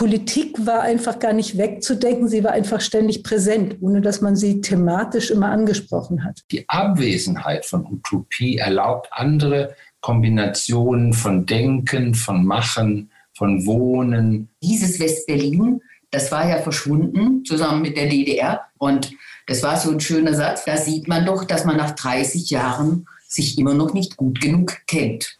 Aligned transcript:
Politik 0.00 0.64
war 0.64 0.80
einfach 0.80 1.18
gar 1.18 1.34
nicht 1.34 1.58
wegzudenken, 1.58 2.26
sie 2.26 2.42
war 2.42 2.52
einfach 2.52 2.80
ständig 2.80 3.22
präsent, 3.22 3.76
ohne 3.82 4.00
dass 4.00 4.22
man 4.22 4.34
sie 4.34 4.62
thematisch 4.62 5.30
immer 5.30 5.50
angesprochen 5.50 6.24
hat. 6.24 6.40
Die 6.50 6.66
Abwesenheit 6.70 7.66
von 7.66 7.84
Utopie 7.84 8.56
erlaubt 8.56 9.08
andere 9.10 9.76
Kombinationen 10.00 11.12
von 11.12 11.44
Denken, 11.44 12.14
von 12.14 12.46
Machen, 12.46 13.10
von 13.34 13.66
Wohnen. 13.66 14.48
Dieses 14.62 14.98
Westberlin, 14.98 15.82
das 16.10 16.32
war 16.32 16.48
ja 16.48 16.62
verschwunden 16.62 17.44
zusammen 17.44 17.82
mit 17.82 17.98
der 17.98 18.08
DDR 18.08 18.68
und 18.78 19.12
das 19.48 19.62
war 19.62 19.76
so 19.76 19.90
ein 19.90 20.00
schöner 20.00 20.32
Satz. 20.32 20.64
Da 20.64 20.78
sieht 20.78 21.08
man 21.08 21.26
doch, 21.26 21.44
dass 21.44 21.66
man 21.66 21.76
nach 21.76 21.90
30 21.90 22.48
Jahren 22.48 23.06
sich 23.28 23.58
immer 23.58 23.74
noch 23.74 23.92
nicht 23.92 24.16
gut 24.16 24.40
genug 24.40 24.78
kennt. 24.86 25.38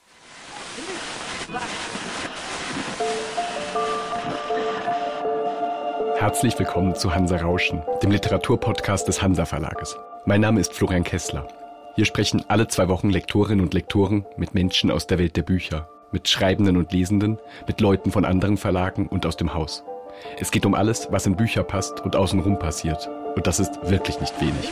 Herzlich 6.20 6.58
willkommen 6.58 6.94
zu 6.94 7.14
Hansa 7.14 7.38
Rauschen, 7.38 7.80
dem 8.02 8.10
Literaturpodcast 8.10 9.08
des 9.08 9.22
Hansa 9.22 9.46
Verlages. 9.46 9.96
Mein 10.26 10.42
Name 10.42 10.60
ist 10.60 10.74
Florian 10.74 11.02
Kessler. 11.02 11.48
Hier 11.96 12.04
sprechen 12.04 12.44
alle 12.46 12.68
zwei 12.68 12.88
Wochen 12.88 13.08
Lektorinnen 13.08 13.64
und 13.64 13.72
Lektoren 13.72 14.26
mit 14.36 14.52
Menschen 14.52 14.90
aus 14.90 15.06
der 15.06 15.18
Welt 15.18 15.38
der 15.38 15.44
Bücher, 15.44 15.88
mit 16.12 16.28
Schreibenden 16.28 16.76
und 16.76 16.92
Lesenden, 16.92 17.38
mit 17.66 17.80
Leuten 17.80 18.10
von 18.10 18.26
anderen 18.26 18.58
Verlagen 18.58 19.06
und 19.06 19.24
aus 19.24 19.38
dem 19.38 19.54
Haus. 19.54 19.82
Es 20.38 20.50
geht 20.50 20.66
um 20.66 20.74
alles, 20.74 21.08
was 21.10 21.24
in 21.24 21.36
Bücher 21.36 21.62
passt 21.62 22.00
und 22.00 22.14
außenrum 22.16 22.58
passiert. 22.58 23.08
Und 23.34 23.46
das 23.46 23.58
ist 23.58 23.72
wirklich 23.88 24.20
nicht 24.20 24.38
wenig. 24.42 24.70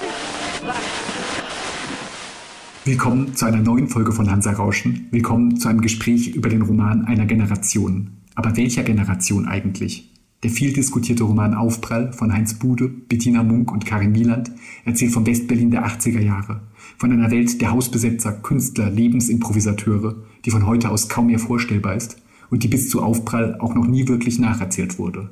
Willkommen 2.84 3.34
zu 3.34 3.46
einer 3.46 3.62
neuen 3.62 3.88
Folge 3.88 4.12
von 4.12 4.30
Hansa 4.30 4.52
Rauschen. 4.52 5.08
Willkommen 5.12 5.56
zu 5.56 5.68
einem 5.68 5.80
Gespräch 5.80 6.28
über 6.28 6.50
den 6.50 6.60
Roman 6.60 7.06
einer 7.06 7.24
Generation. 7.24 8.18
Aber 8.34 8.54
welcher 8.54 8.82
Generation 8.82 9.48
eigentlich? 9.48 10.12
Der 10.44 10.50
viel 10.50 10.72
diskutierte 10.72 11.24
Roman 11.24 11.54
Aufprall 11.54 12.12
von 12.12 12.32
Heinz 12.32 12.54
Bude, 12.54 12.88
Bettina 12.88 13.42
Munk 13.42 13.72
und 13.72 13.84
Karin 13.84 14.14
Wieland 14.14 14.52
erzählt 14.84 15.10
vom 15.10 15.26
Westberlin 15.26 15.72
der 15.72 15.84
80er 15.84 16.20
Jahre, 16.20 16.60
von 16.96 17.10
einer 17.10 17.32
Welt 17.32 17.60
der 17.60 17.72
Hausbesetzer, 17.72 18.30
Künstler, 18.30 18.88
Lebensimprovisateure, 18.88 20.14
die 20.44 20.52
von 20.52 20.64
heute 20.64 20.90
aus 20.90 21.08
kaum 21.08 21.26
mehr 21.26 21.40
vorstellbar 21.40 21.96
ist 21.96 22.22
und 22.50 22.62
die 22.62 22.68
bis 22.68 22.88
zu 22.88 23.02
Aufprall 23.02 23.56
auch 23.58 23.74
noch 23.74 23.88
nie 23.88 24.06
wirklich 24.06 24.38
nacherzählt 24.38 25.00
wurde. 25.00 25.30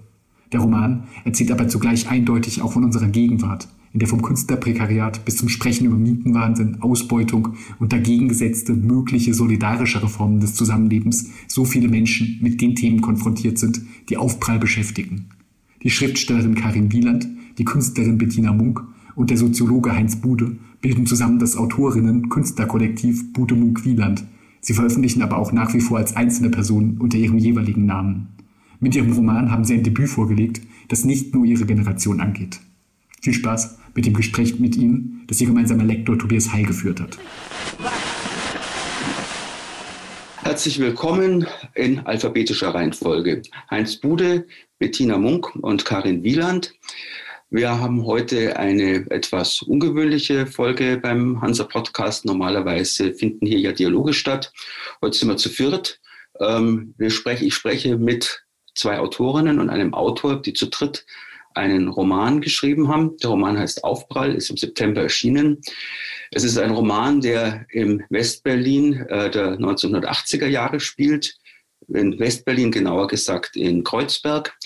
Der 0.50 0.58
Roman 0.58 1.04
erzählt 1.24 1.52
aber 1.52 1.68
zugleich 1.68 2.08
eindeutig 2.08 2.62
auch 2.62 2.72
von 2.72 2.82
unserer 2.82 3.06
Gegenwart, 3.06 3.68
in 3.96 4.00
der 4.00 4.08
vom 4.08 4.20
Künstlerprekariat 4.20 5.24
bis 5.24 5.36
zum 5.36 5.48
Sprechen 5.48 5.86
über 5.86 5.96
Mietenwahnsinn, 5.96 6.82
Ausbeutung 6.82 7.54
und 7.78 7.94
dagegen 7.94 8.28
gesetzte 8.28 8.74
mögliche 8.74 9.32
solidarischere 9.32 10.10
Formen 10.10 10.38
des 10.38 10.54
Zusammenlebens 10.54 11.30
so 11.48 11.64
viele 11.64 11.88
Menschen 11.88 12.38
mit 12.42 12.60
den 12.60 12.74
Themen 12.74 13.00
konfrontiert 13.00 13.56
sind, 13.56 13.80
die 14.10 14.18
Aufprall 14.18 14.58
beschäftigen. 14.58 15.30
Die 15.82 15.88
Schriftstellerin 15.88 16.54
Karin 16.54 16.92
Wieland, 16.92 17.26
die 17.56 17.64
Künstlerin 17.64 18.18
Bettina 18.18 18.52
Munk 18.52 18.84
und 19.14 19.30
der 19.30 19.38
Soziologe 19.38 19.94
Heinz 19.94 20.16
Bude 20.16 20.58
bilden 20.82 21.06
zusammen 21.06 21.38
das 21.38 21.56
Autorinnen-Künstlerkollektiv 21.56 23.32
Bude 23.32 23.54
Munk 23.54 23.86
Wieland. 23.86 24.26
Sie 24.60 24.74
veröffentlichen 24.74 25.22
aber 25.22 25.38
auch 25.38 25.52
nach 25.52 25.72
wie 25.72 25.80
vor 25.80 25.96
als 25.96 26.14
einzelne 26.16 26.50
Personen 26.50 26.98
unter 26.98 27.16
ihrem 27.16 27.38
jeweiligen 27.38 27.86
Namen. 27.86 28.28
Mit 28.78 28.94
ihrem 28.94 29.12
Roman 29.12 29.50
haben 29.50 29.64
sie 29.64 29.72
ein 29.72 29.84
Debüt 29.84 30.10
vorgelegt, 30.10 30.60
das 30.88 31.06
nicht 31.06 31.34
nur 31.34 31.46
ihre 31.46 31.64
Generation 31.64 32.20
angeht. 32.20 32.60
Viel 33.26 33.32
Spaß 33.34 33.78
mit 33.96 34.04
dem 34.04 34.14
Gespräch 34.14 34.60
mit 34.60 34.76
Ihnen, 34.76 35.24
das 35.26 35.40
Ihr 35.40 35.46
gemeinsamer 35.48 35.84
Lektor 35.84 36.18
Tobias 36.18 36.52
Heil 36.52 36.66
geführt 36.66 37.00
hat. 37.00 37.18
Herzlich 40.42 40.78
willkommen 40.78 41.46
in 41.74 42.00
alphabetischer 42.00 42.68
Reihenfolge. 42.68 43.42
Heinz 43.70 43.96
Bude, 43.96 44.46
Bettina 44.78 45.18
Munk 45.18 45.56
und 45.56 45.84
Karin 45.84 46.22
Wieland. 46.22 46.74
Wir 47.48 47.80
haben 47.80 48.04
heute 48.04 48.58
eine 48.58 49.10
etwas 49.10 49.62
ungewöhnliche 49.62 50.46
Folge 50.46 50.98
beim 51.02 51.40
Hansa 51.40 51.64
Podcast. 51.64 52.26
Normalerweise 52.26 53.14
finden 53.14 53.46
hier 53.46 53.60
ja 53.60 53.72
Dialoge 53.72 54.12
statt. 54.12 54.52
Heute 55.00 55.16
sind 55.16 55.28
wir 55.28 55.36
zu 55.36 55.48
viert. 55.48 56.00
Ähm, 56.38 56.94
ich 56.98 57.14
spreche 57.54 57.96
mit 57.96 58.44
zwei 58.74 58.98
Autorinnen 58.98 59.58
und 59.58 59.70
einem 59.70 59.94
Autor, 59.94 60.42
die 60.42 60.52
zu 60.52 60.66
dritt 60.66 61.06
einen 61.56 61.88
Roman 61.88 62.40
geschrieben 62.40 62.88
haben. 62.88 63.16
Der 63.18 63.30
Roman 63.30 63.58
heißt 63.58 63.84
Aufprall, 63.84 64.34
ist 64.34 64.50
im 64.50 64.56
September 64.56 65.02
erschienen. 65.02 65.60
Es 66.30 66.44
ist 66.44 66.58
ein 66.58 66.70
Roman, 66.70 67.20
der 67.20 67.66
im 67.70 68.02
Westberlin 68.10 69.06
äh, 69.08 69.30
der 69.30 69.58
1980er 69.58 70.46
Jahre 70.46 70.80
spielt, 70.80 71.36
in 71.88 72.18
Westberlin 72.18 72.70
genauer 72.70 73.06
gesagt 73.06 73.56
in 73.56 73.84
Kreuzberg. 73.84 74.56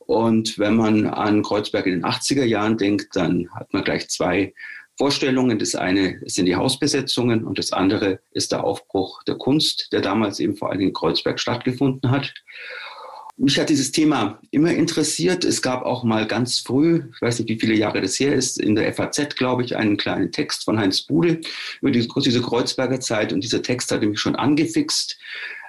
Und 0.00 0.58
wenn 0.58 0.76
man 0.76 1.06
an 1.06 1.42
Kreuzberg 1.42 1.86
in 1.86 1.92
den 1.92 2.04
80er 2.04 2.44
Jahren 2.44 2.76
denkt, 2.76 3.14
dann 3.14 3.48
hat 3.54 3.72
man 3.72 3.84
gleich 3.84 4.08
zwei 4.08 4.52
Vorstellungen. 4.98 5.58
Das 5.58 5.74
eine 5.74 6.20
sind 6.26 6.46
die 6.46 6.56
Hausbesetzungen 6.56 7.44
und 7.44 7.58
das 7.58 7.72
andere 7.72 8.20
ist 8.32 8.52
der 8.52 8.64
Aufbruch 8.64 9.22
der 9.24 9.36
Kunst, 9.36 9.88
der 9.92 10.00
damals 10.00 10.40
eben 10.40 10.56
vor 10.56 10.70
allem 10.70 10.80
in 10.80 10.92
Kreuzberg 10.92 11.40
stattgefunden 11.40 12.10
hat. 12.10 12.32
Mich 13.38 13.58
hat 13.58 13.70
dieses 13.70 13.92
Thema 13.92 14.38
immer 14.50 14.72
interessiert. 14.72 15.44
Es 15.44 15.62
gab 15.62 15.84
auch 15.84 16.04
mal 16.04 16.26
ganz 16.26 16.58
früh, 16.58 17.04
ich 17.14 17.22
weiß 17.22 17.38
nicht, 17.38 17.48
wie 17.48 17.58
viele 17.58 17.74
Jahre 17.74 18.02
das 18.02 18.20
her 18.20 18.34
ist, 18.34 18.60
in 18.60 18.74
der 18.74 18.92
FAZ, 18.92 19.36
glaube 19.36 19.64
ich, 19.64 19.74
einen 19.76 19.96
kleinen 19.96 20.30
Text 20.32 20.64
von 20.64 20.78
Heinz 20.78 21.02
Bude 21.02 21.40
über 21.80 21.90
diese, 21.90 22.42
Kreuzberger 22.42 23.00
Zeit. 23.00 23.32
Und 23.32 23.42
dieser 23.42 23.62
Text 23.62 23.90
hatte 23.90 24.06
mich 24.06 24.20
schon 24.20 24.36
angefixt. 24.36 25.18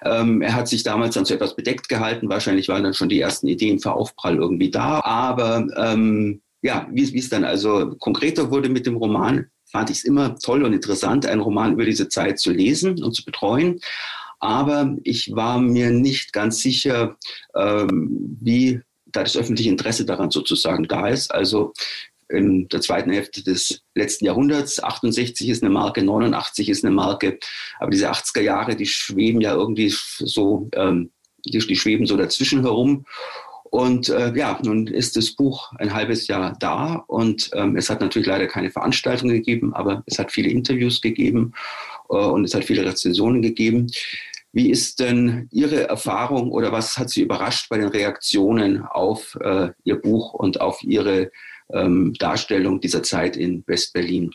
Ähm, 0.04 0.42
er 0.42 0.56
hat 0.56 0.68
sich 0.68 0.84
damals 0.84 1.16
dann 1.16 1.24
so 1.24 1.34
etwas 1.34 1.56
bedeckt 1.56 1.88
gehalten. 1.88 2.30
Wahrscheinlich 2.30 2.68
waren 2.68 2.84
dann 2.84 2.94
schon 2.94 3.10
die 3.10 3.22
ersten 3.22 3.48
Ideen 3.48 3.80
für 3.80 3.94
Aufprall 3.94 4.36
irgendwie 4.36 4.70
da. 4.70 5.00
Aber 5.02 5.66
ähm, 5.78 6.42
ja, 6.62 6.88
wie, 6.92 7.14
wie 7.14 7.20
es 7.20 7.30
dann 7.30 7.46
also 7.46 7.96
konkreter 7.98 8.52
wurde 8.52 8.68
mit 8.68 8.86
dem 8.86 8.98
Roman, 8.98 9.48
fand 9.72 9.90
ich 9.90 9.98
es 9.98 10.04
immer 10.04 10.38
toll 10.38 10.64
und 10.64 10.74
interessant, 10.74 11.26
einen 11.26 11.42
Roman 11.42 11.74
über 11.74 11.86
diese 11.86 12.10
Zeit 12.10 12.40
zu 12.40 12.52
lesen 12.52 13.02
und 13.02 13.16
zu 13.16 13.24
betreuen. 13.26 13.80
Aber 14.44 14.98
ich 15.06 15.34
war 15.34 15.58
mir 15.58 15.90
nicht 15.90 16.34
ganz 16.34 16.60
sicher, 16.60 17.16
ähm, 17.56 18.38
wie 18.42 18.82
da 19.06 19.24
das 19.24 19.38
öffentliche 19.38 19.70
Interesse 19.70 20.04
daran 20.04 20.32
sozusagen 20.32 20.84
da 20.84 21.08
ist. 21.08 21.34
Also 21.34 21.72
in 22.28 22.68
der 22.68 22.82
zweiten 22.82 23.10
Hälfte 23.10 23.42
des 23.42 23.84
letzten 23.96 24.26
Jahrhunderts. 24.26 24.84
68 24.84 25.48
ist 25.48 25.64
eine 25.64 25.72
Marke, 25.72 26.04
89 26.04 26.68
ist 26.68 26.84
eine 26.84 26.94
Marke. 26.94 27.40
Aber 27.80 27.90
diese 27.90 28.12
80er 28.12 28.42
Jahre, 28.42 28.76
die 28.76 28.86
schweben 28.86 29.40
ja 29.40 29.54
irgendwie 29.54 29.94
so, 29.96 30.68
ähm, 30.74 31.12
die, 31.46 31.60
die 31.60 31.76
schweben 31.78 32.06
so 32.06 32.18
dazwischen 32.18 32.64
herum. 32.64 33.06
Und 33.64 34.10
äh, 34.10 34.36
ja, 34.36 34.60
nun 34.62 34.88
ist 34.88 35.16
das 35.16 35.32
Buch 35.32 35.72
ein 35.78 35.94
halbes 35.94 36.28
Jahr 36.28 36.58
da 36.60 37.06
und 37.08 37.50
ähm, 37.54 37.78
es 37.78 37.90
hat 37.90 38.02
natürlich 38.02 38.28
leider 38.28 38.46
keine 38.46 38.70
Veranstaltungen 38.70 39.34
gegeben, 39.34 39.74
aber 39.74 40.04
es 40.06 40.20
hat 40.20 40.32
viele 40.32 40.50
Interviews 40.50 41.02
gegeben 41.02 41.54
äh, 42.10 42.16
und 42.16 42.44
es 42.44 42.54
hat 42.54 42.66
viele 42.66 42.86
Rezensionen 42.86 43.42
gegeben. 43.42 43.88
Wie 44.54 44.70
ist 44.70 45.00
denn 45.00 45.48
Ihre 45.52 45.88
Erfahrung 45.88 46.52
oder 46.52 46.72
was 46.72 46.98
hat 47.00 47.10
Sie 47.10 47.22
überrascht 47.22 47.70
bei 47.70 47.80
den 47.80 47.88
Reaktionen 47.88 48.84
auf 48.84 49.36
äh, 49.42 49.70
Ihr 49.84 50.00
Buch 50.00 50.34
und 50.36 50.62
auf 50.62 50.84
Ihre 50.84 51.32
ähm, 51.74 52.14
Darstellung 52.20 52.80
dieser 52.80 53.02
Zeit 53.02 53.36
in 53.36 53.64
West-Berlin? 53.66 54.32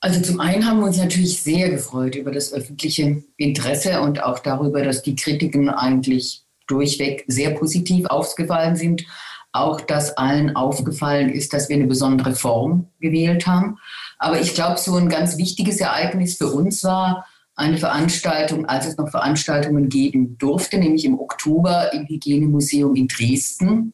Also 0.00 0.20
zum 0.20 0.40
einen 0.40 0.66
haben 0.66 0.80
wir 0.80 0.86
uns 0.86 0.98
natürlich 0.98 1.40
sehr 1.40 1.70
gefreut 1.70 2.16
über 2.16 2.30
das 2.30 2.52
öffentliche 2.52 3.22
Interesse 3.38 4.02
und 4.02 4.22
auch 4.22 4.40
darüber, 4.40 4.82
dass 4.82 5.02
die 5.02 5.16
Kritiken 5.16 5.70
eigentlich 5.70 6.44
durchweg 6.66 7.24
sehr 7.28 7.50
positiv 7.52 8.06
aufgefallen 8.06 8.76
sind. 8.76 9.04
Auch, 9.52 9.80
dass 9.80 10.16
allen 10.18 10.54
aufgefallen 10.54 11.30
ist, 11.30 11.54
dass 11.54 11.70
wir 11.70 11.76
eine 11.76 11.86
besondere 11.86 12.34
Form 12.34 12.88
gewählt 13.00 13.46
haben. 13.46 13.78
Aber 14.18 14.38
ich 14.38 14.54
glaube, 14.54 14.78
so 14.78 14.94
ein 14.96 15.08
ganz 15.08 15.38
wichtiges 15.38 15.80
Ereignis 15.80 16.36
für 16.36 16.48
uns 16.48 16.84
war, 16.84 17.26
eine 17.58 17.76
Veranstaltung, 17.76 18.66
als 18.66 18.86
es 18.86 18.96
noch 18.96 19.10
Veranstaltungen 19.10 19.88
geben 19.88 20.38
durfte, 20.38 20.78
nämlich 20.78 21.04
im 21.04 21.18
Oktober 21.18 21.92
im 21.92 22.06
Hygienemuseum 22.06 22.94
in 22.94 23.08
Dresden. 23.08 23.92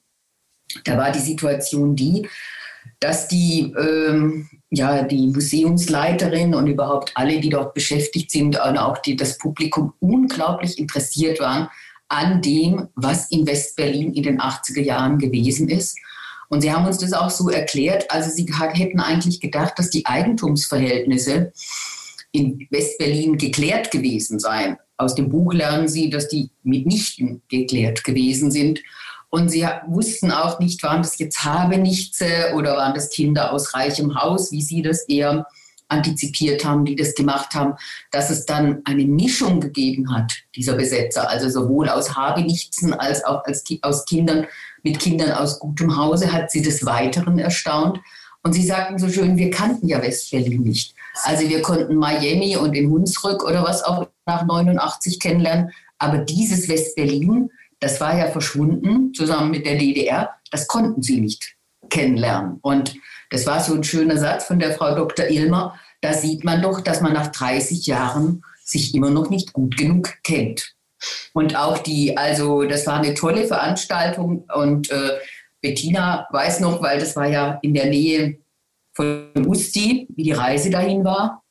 Da 0.84 0.98
war 0.98 1.10
die 1.10 1.20
Situation 1.20 1.96
die, 1.96 2.28
dass 3.00 3.26
die, 3.26 3.72
ähm, 3.78 4.48
ja, 4.70 5.02
die 5.02 5.28
Museumsleiterin 5.28 6.54
und 6.54 6.66
überhaupt 6.66 7.12
alle, 7.14 7.40
die 7.40 7.48
dort 7.48 7.72
beschäftigt 7.72 8.30
sind, 8.30 8.60
und 8.60 8.76
auch 8.76 8.98
die, 8.98 9.16
das 9.16 9.38
Publikum 9.38 9.94
unglaublich 9.98 10.78
interessiert 10.78 11.40
waren 11.40 11.68
an 12.08 12.42
dem, 12.42 12.88
was 12.94 13.30
in 13.30 13.46
Westberlin 13.46 14.12
in 14.12 14.22
den 14.22 14.40
80er 14.40 14.82
Jahren 14.82 15.18
gewesen 15.18 15.70
ist. 15.70 15.96
Und 16.50 16.60
sie 16.60 16.70
haben 16.70 16.86
uns 16.86 16.98
das 16.98 17.14
auch 17.14 17.30
so 17.30 17.48
erklärt. 17.48 18.10
Also 18.10 18.28
sie 18.30 18.46
hätten 18.74 19.00
eigentlich 19.00 19.40
gedacht, 19.40 19.78
dass 19.78 19.88
die 19.88 20.04
Eigentumsverhältnisse 20.04 21.52
in 22.34 22.66
Westberlin 22.70 23.38
geklärt 23.38 23.92
gewesen 23.92 24.40
sein. 24.40 24.76
Aus 24.96 25.14
dem 25.14 25.28
Buch 25.28 25.52
lernen 25.52 25.86
Sie, 25.88 26.10
dass 26.10 26.28
die 26.28 26.50
mitnichten 26.64 27.42
geklärt 27.48 28.02
gewesen 28.02 28.50
sind. 28.50 28.80
Und 29.30 29.48
sie 29.48 29.66
wussten 29.86 30.30
auch 30.30 30.60
nicht, 30.60 30.82
waren 30.82 31.02
das 31.02 31.18
jetzt 31.18 31.44
Habenichtse 31.44 32.52
oder 32.54 32.76
waren 32.76 32.94
das 32.94 33.10
Kinder 33.10 33.52
aus 33.52 33.74
reichem 33.74 34.14
Haus, 34.14 34.52
wie 34.52 34.62
sie 34.62 34.80
das 34.80 35.02
eher 35.08 35.46
antizipiert 35.88 36.64
haben, 36.64 36.84
die 36.84 36.94
das 36.94 37.14
gemacht 37.14 37.54
haben, 37.54 37.74
dass 38.12 38.30
es 38.30 38.46
dann 38.46 38.82
eine 38.84 39.04
Mischung 39.04 39.60
gegeben 39.60 40.14
hat, 40.14 40.32
dieser 40.54 40.74
Besetzer, 40.74 41.28
also 41.28 41.48
sowohl 41.48 41.88
aus 41.88 42.16
Habenichtsen 42.16 42.94
als 42.94 43.24
auch 43.24 43.44
als, 43.44 43.64
aus 43.82 44.04
Kindern, 44.04 44.46
mit 44.82 45.00
Kindern 45.00 45.32
aus 45.32 45.58
gutem 45.58 45.96
Hause, 45.96 46.32
hat 46.32 46.50
sie 46.50 46.62
des 46.62 46.84
Weiteren 46.86 47.38
erstaunt. 47.38 48.00
Und 48.44 48.52
sie 48.52 48.64
sagten 48.64 48.98
so 48.98 49.08
schön, 49.08 49.36
wir 49.36 49.50
kannten 49.50 49.88
ja 49.88 50.00
Westberlin 50.00 50.62
nicht. 50.62 50.94
Also 51.22 51.48
wir 51.48 51.62
konnten 51.62 51.96
Miami 51.96 52.56
und 52.56 52.72
den 52.72 52.90
Hunsrück 52.90 53.44
oder 53.44 53.62
was 53.62 53.82
auch 53.84 54.08
nach 54.26 54.44
89 54.44 55.20
kennenlernen. 55.20 55.70
Aber 55.98 56.18
dieses 56.18 56.68
Westberlin, 56.68 57.50
das 57.80 58.00
war 58.00 58.16
ja 58.16 58.26
verschwunden 58.26 59.14
zusammen 59.14 59.50
mit 59.50 59.66
der 59.66 59.76
DDR, 59.76 60.30
das 60.50 60.66
konnten 60.66 61.02
sie 61.02 61.20
nicht 61.20 61.56
kennenlernen. 61.88 62.58
Und 62.62 62.94
das 63.30 63.46
war 63.46 63.60
so 63.60 63.74
ein 63.74 63.84
schöner 63.84 64.18
Satz 64.18 64.44
von 64.44 64.58
der 64.58 64.72
Frau 64.72 64.94
Dr. 64.94 65.26
Ilmer. 65.28 65.78
Da 66.00 66.12
sieht 66.12 66.44
man 66.44 66.62
doch, 66.62 66.80
dass 66.80 67.00
man 67.00 67.12
nach 67.12 67.28
30 67.28 67.86
Jahren 67.86 68.42
sich 68.64 68.94
immer 68.94 69.10
noch 69.10 69.30
nicht 69.30 69.52
gut 69.52 69.76
genug 69.76 70.14
kennt. 70.22 70.74
Und 71.32 71.56
auch 71.56 71.78
die, 71.78 72.16
also 72.16 72.64
das 72.64 72.86
war 72.86 73.00
eine 73.00 73.14
tolle 73.14 73.46
Veranstaltung 73.46 74.44
und 74.54 74.90
äh, 74.90 75.18
Bettina 75.60 76.26
weiß 76.30 76.60
noch, 76.60 76.82
weil 76.82 76.98
das 76.98 77.16
war 77.16 77.26
ja 77.26 77.58
in 77.62 77.74
der 77.74 77.86
Nähe 77.86 78.38
von 78.94 79.30
Usti, 79.46 80.08
wie 80.14 80.22
die 80.22 80.32
Reise 80.32 80.70
dahin 80.70 81.04
war. 81.04 81.42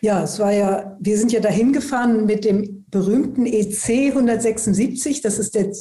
Ja, 0.00 0.22
es 0.22 0.38
war 0.38 0.52
ja, 0.52 0.96
wir 1.00 1.18
sind 1.18 1.32
ja 1.32 1.40
dahin 1.40 1.72
gefahren 1.72 2.26
mit 2.26 2.44
dem 2.44 2.84
berühmten 2.90 3.46
EC 3.46 4.10
176. 4.10 5.20
Das 5.20 5.38
ist, 5.38 5.54
der, 5.54 5.72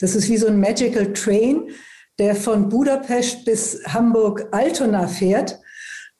das 0.00 0.14
ist 0.14 0.28
wie 0.28 0.38
so 0.38 0.46
ein 0.46 0.60
Magical 0.60 1.12
Train, 1.12 1.68
der 2.18 2.34
von 2.34 2.68
Budapest 2.68 3.44
bis 3.44 3.82
Hamburg-Altona 3.86 5.06
fährt. 5.06 5.58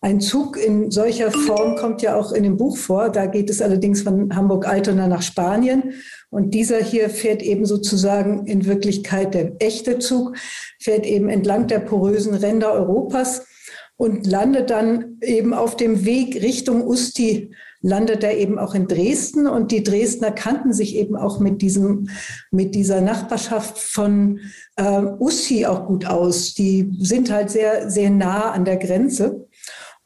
Ein 0.06 0.20
Zug 0.20 0.56
in 0.56 0.92
solcher 0.92 1.32
Form 1.32 1.74
kommt 1.74 2.00
ja 2.00 2.14
auch 2.14 2.30
in 2.30 2.44
dem 2.44 2.56
Buch 2.56 2.76
vor. 2.76 3.10
Da 3.10 3.26
geht 3.26 3.50
es 3.50 3.60
allerdings 3.60 4.02
von 4.02 4.32
Hamburg-Altona 4.36 5.08
nach 5.08 5.22
Spanien. 5.22 5.94
Und 6.30 6.54
dieser 6.54 6.78
hier 6.78 7.10
fährt 7.10 7.42
eben 7.42 7.66
sozusagen 7.66 8.46
in 8.46 8.66
Wirklichkeit 8.66 9.34
der 9.34 9.56
echte 9.58 9.98
Zug, 9.98 10.36
fährt 10.78 11.06
eben 11.06 11.28
entlang 11.28 11.66
der 11.66 11.80
porösen 11.80 12.34
Ränder 12.34 12.72
Europas 12.72 13.48
und 13.96 14.28
landet 14.28 14.70
dann 14.70 15.18
eben 15.22 15.52
auf 15.52 15.76
dem 15.76 16.04
Weg 16.04 16.40
Richtung 16.40 16.86
Usti, 16.86 17.52
landet 17.80 18.22
er 18.22 18.36
eben 18.36 18.60
auch 18.60 18.76
in 18.76 18.86
Dresden. 18.86 19.48
Und 19.48 19.72
die 19.72 19.82
Dresdner 19.82 20.30
kannten 20.30 20.72
sich 20.72 20.94
eben 20.94 21.16
auch 21.16 21.40
mit, 21.40 21.62
diesem, 21.62 22.10
mit 22.52 22.76
dieser 22.76 23.00
Nachbarschaft 23.00 23.76
von 23.76 24.38
äh, 24.76 25.02
Usti 25.18 25.66
auch 25.66 25.84
gut 25.84 26.06
aus. 26.06 26.54
Die 26.54 26.92
sind 27.00 27.32
halt 27.32 27.50
sehr, 27.50 27.90
sehr 27.90 28.10
nah 28.10 28.52
an 28.52 28.64
der 28.64 28.76
Grenze. 28.76 29.48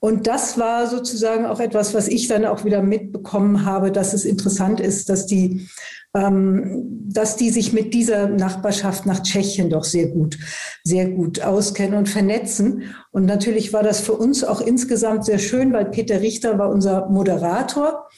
Und 0.00 0.26
das 0.26 0.58
war 0.58 0.86
sozusagen 0.86 1.44
auch 1.46 1.60
etwas, 1.60 1.94
was 1.94 2.08
ich 2.08 2.26
dann 2.26 2.46
auch 2.46 2.64
wieder 2.64 2.82
mitbekommen 2.82 3.66
habe, 3.66 3.92
dass 3.92 4.14
es 4.14 4.24
interessant 4.24 4.80
ist, 4.80 5.10
dass 5.10 5.26
die 5.26 5.68
ähm, 6.14 7.08
dass 7.12 7.36
die 7.36 7.50
sich 7.50 7.72
mit 7.72 7.94
dieser 7.94 8.28
Nachbarschaft 8.28 9.06
nach 9.06 9.22
Tschechien 9.22 9.70
doch 9.70 9.84
sehr 9.84 10.08
gut, 10.08 10.38
sehr 10.82 11.08
gut 11.08 11.40
auskennen 11.40 11.98
und 11.98 12.08
vernetzen. 12.08 12.94
Und 13.12 13.26
natürlich 13.26 13.72
war 13.72 13.82
das 13.82 14.00
für 14.00 14.14
uns 14.14 14.42
auch 14.42 14.60
insgesamt 14.60 15.24
sehr 15.24 15.38
schön, 15.38 15.72
weil 15.72 15.86
Peter 15.86 16.20
Richter 16.20 16.58
war 16.58 16.70
unser 16.70 17.08
Moderator. 17.08 18.08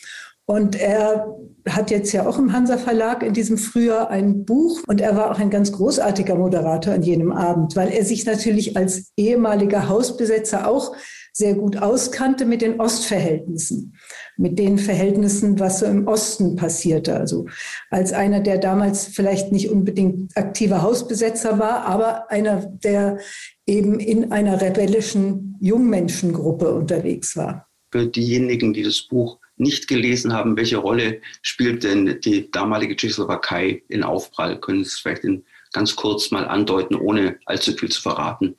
Und 0.46 0.80
er 0.80 1.36
hat 1.68 1.90
jetzt 1.90 2.12
ja 2.12 2.26
auch 2.26 2.38
im 2.38 2.52
Hansa 2.52 2.76
Verlag 2.76 3.22
in 3.22 3.34
diesem 3.34 3.56
Frühjahr 3.56 4.10
ein 4.10 4.44
Buch 4.44 4.80
und 4.88 5.00
er 5.00 5.16
war 5.16 5.30
auch 5.30 5.38
ein 5.38 5.50
ganz 5.50 5.70
großartiger 5.70 6.34
Moderator 6.34 6.94
an 6.94 7.02
jenem 7.02 7.30
Abend, 7.30 7.76
weil 7.76 7.92
er 7.92 8.04
sich 8.04 8.26
natürlich 8.26 8.76
als 8.76 9.12
ehemaliger 9.16 9.88
Hausbesetzer 9.88 10.66
auch 10.66 10.96
sehr 11.32 11.54
gut 11.54 11.78
auskannte 11.78 12.44
mit 12.44 12.60
den 12.60 12.78
Ostverhältnissen, 12.78 13.94
mit 14.36 14.58
den 14.58 14.78
Verhältnissen, 14.78 15.58
was 15.58 15.80
so 15.80 15.86
im 15.86 16.06
Osten 16.06 16.56
passierte. 16.56 17.16
Also 17.16 17.46
als 17.90 18.12
einer, 18.12 18.40
der 18.40 18.58
damals 18.58 19.06
vielleicht 19.06 19.50
nicht 19.50 19.70
unbedingt 19.70 20.36
aktiver 20.36 20.82
Hausbesetzer 20.82 21.58
war, 21.58 21.86
aber 21.86 22.30
einer, 22.30 22.66
der 22.66 23.18
eben 23.66 23.98
in 23.98 24.30
einer 24.30 24.60
rebellischen 24.60 25.56
Jungmenschengruppe 25.60 26.72
unterwegs 26.72 27.36
war. 27.36 27.68
Für 27.90 28.06
diejenigen, 28.06 28.72
die 28.72 28.82
das 28.82 29.02
Buch 29.02 29.38
nicht 29.56 29.88
gelesen 29.88 30.32
haben, 30.32 30.56
welche 30.56 30.78
Rolle 30.78 31.20
spielt 31.40 31.84
denn 31.84 32.18
die 32.24 32.50
damalige 32.50 32.96
Tschechoslowakei 32.96 33.82
in 33.88 34.02
Aufprall? 34.02 34.60
Können 34.60 34.84
Sie 34.84 34.88
es 34.88 34.98
vielleicht 34.98 35.24
in, 35.24 35.44
ganz 35.72 35.94
kurz 35.96 36.30
mal 36.30 36.46
andeuten, 36.46 36.94
ohne 36.94 37.38
allzu 37.46 37.72
viel 37.72 37.90
zu 37.90 38.02
verraten? 38.02 38.56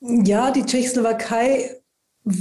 Ja, 0.00 0.50
die 0.52 0.64
Tschechoslowakei 0.64 1.77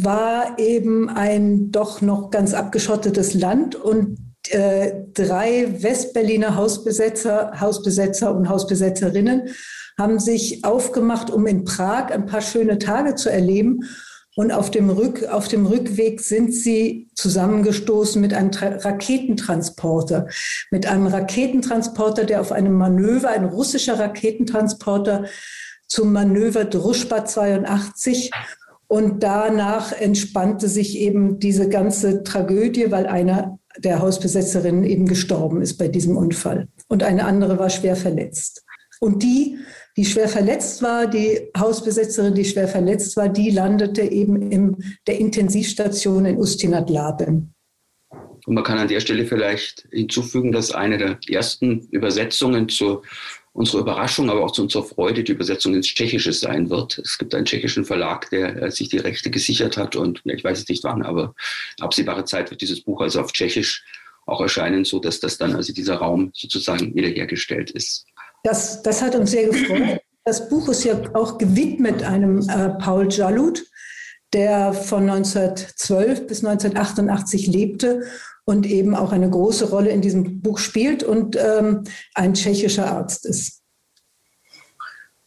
war 0.04 0.60
eben 0.60 1.10
ein 1.10 1.72
doch 1.72 2.02
noch 2.02 2.30
ganz 2.30 2.54
abgeschottetes 2.54 3.34
Land 3.34 3.76
und 3.76 4.18
äh, 4.50 4.92
drei 5.14 5.82
Westberliner 5.82 6.56
Hausbesetzer, 6.56 7.60
Hausbesetzer 7.60 8.34
und 8.34 8.50
Hausbesetzerinnen 8.50 9.50
haben 9.98 10.20
sich 10.20 10.64
aufgemacht, 10.64 11.30
um 11.30 11.48
in 11.48 11.64
Prag 11.64 12.12
ein 12.12 12.26
paar 12.26 12.42
schöne 12.42 12.78
Tage 12.78 13.16
zu 13.16 13.30
erleben. 13.30 13.82
Und 14.36 14.52
auf 14.52 14.70
dem, 14.70 14.92
Rück, 14.92 15.24
auf 15.24 15.48
dem 15.48 15.66
Rückweg 15.66 16.22
sind 16.22 16.54
sie 16.54 17.10
zusammengestoßen 17.16 18.22
mit 18.22 18.36
einem 18.36 18.52
Tra 18.52 18.68
Raketentransporter. 18.68 20.28
Mit 20.70 20.86
einem 20.86 21.08
Raketentransporter, 21.08 22.24
der 22.24 22.42
auf 22.42 22.52
einem 22.52 22.74
Manöver, 22.74 23.30
ein 23.30 23.46
russischer 23.46 23.98
Raketentransporter 24.00 25.26
zum 25.88 26.14
Manöver 26.14 26.66
Druschba 26.66 27.26
82 27.26 28.30
und 28.88 29.22
danach 29.22 29.92
entspannte 29.92 30.68
sich 30.70 30.98
eben 30.98 31.40
diese 31.40 31.68
ganze 31.68 32.24
Tragödie, 32.24 32.90
weil 32.90 33.06
einer 33.06 33.60
der 33.78 34.00
Hausbesetzerinnen 34.00 34.84
eben 34.84 35.06
gestorben 35.06 35.62
ist 35.62 35.78
bei 35.78 35.88
diesem 35.88 36.16
Unfall. 36.16 36.68
Und 36.88 37.04
eine 37.04 37.26
andere 37.26 37.60
war 37.60 37.70
schwer 37.70 37.96
verletzt. 37.96 38.64
Und 39.00 39.22
die, 39.22 39.58
die 39.98 40.06
schwer 40.06 40.30
verletzt 40.30 40.82
war, 40.82 41.06
die 41.06 41.52
Hausbesetzerin, 41.58 42.34
die 42.34 42.46
schwer 42.46 42.68
verletzt 42.68 43.18
war, 43.18 43.30
die 43.30 43.52
landete 43.52 44.02
eben 44.02 44.52
in 44.52 44.78
der 45.06 45.20
Intensivstation 45.20 46.26
in 46.26 46.38
Ustinat 46.38 46.90
Labem. 46.90 47.54
Und 48.46 48.56
man 48.56 48.64
kann 48.64 48.80
an 48.80 48.88
der 48.88 49.02
Stelle 49.02 49.26
vielleicht 49.26 49.88
hinzufügen, 49.92 50.54
dass 50.54 50.72
eine 50.72 50.98
der 50.98 51.20
ersten 51.28 51.82
Übersetzungen 51.92 52.70
zur 52.70 53.04
unsere 53.58 53.80
Überraschung, 53.80 54.30
aber 54.30 54.46
auch 54.46 54.52
zu 54.52 54.62
unserer 54.62 54.84
Freude 54.84 55.24
die 55.24 55.32
Übersetzung 55.32 55.74
ins 55.74 55.88
Tschechische 55.88 56.32
sein 56.32 56.70
wird. 56.70 57.00
Es 57.00 57.18
gibt 57.18 57.34
einen 57.34 57.46
tschechischen 57.46 57.86
Verlag, 57.86 58.30
der 58.30 58.56
äh, 58.62 58.72
sich 58.72 58.90
die 58.90 59.00
Rechte 59.00 59.32
gesichert 59.32 59.78
hat 59.78 59.96
und 59.96 60.22
ich 60.26 60.44
weiß 60.44 60.60
es 60.60 60.70
nicht 60.70 60.84
wann, 60.84 61.02
aber 61.02 61.34
absehbare 61.80 62.24
Zeit 62.24 62.52
wird 62.52 62.62
dieses 62.62 62.82
Buch 62.82 63.02
also 63.02 63.20
auf 63.20 63.34
Tschechisch 63.34 63.84
auch 64.28 64.42
erscheinen, 64.42 64.86
so 64.86 65.00
dass 65.00 65.20
das 65.20 65.40
dann 65.40 65.56
also 65.56 65.74
dieser 65.74 65.96
Raum 65.96 66.32
sozusagen 66.36 66.94
wiederhergestellt 66.94 67.72
ist. 67.72 68.06
Das, 68.44 68.84
das 68.84 69.02
hat 69.02 69.16
uns 69.16 69.32
sehr 69.32 69.48
gefreut. 69.48 70.02
Das 70.24 70.50
Buch 70.50 70.68
ist 70.70 70.84
ja 70.84 71.00
auch 71.16 71.38
gewidmet 71.38 72.04
einem 72.04 72.48
äh, 72.50 72.70
Paul 72.80 73.10
Jalut, 73.10 73.64
der 74.34 74.74
von 74.74 75.10
1912 75.10 76.28
bis 76.28 76.44
1988 76.44 77.48
lebte 77.48 78.04
und 78.46 78.66
eben 78.66 78.96
auch 78.96 79.12
eine 79.12 79.30
große 79.30 79.70
Rolle 79.70 79.90
in 79.90 80.02
diesem 80.02 80.42
Buch 80.42 80.58
spielt 80.58 81.04
und 81.04 81.36
ähm, 81.36 81.84
ein 82.14 82.34
tschechischer 82.34 82.92
Arzt 82.92 83.26
ist. 83.26 83.62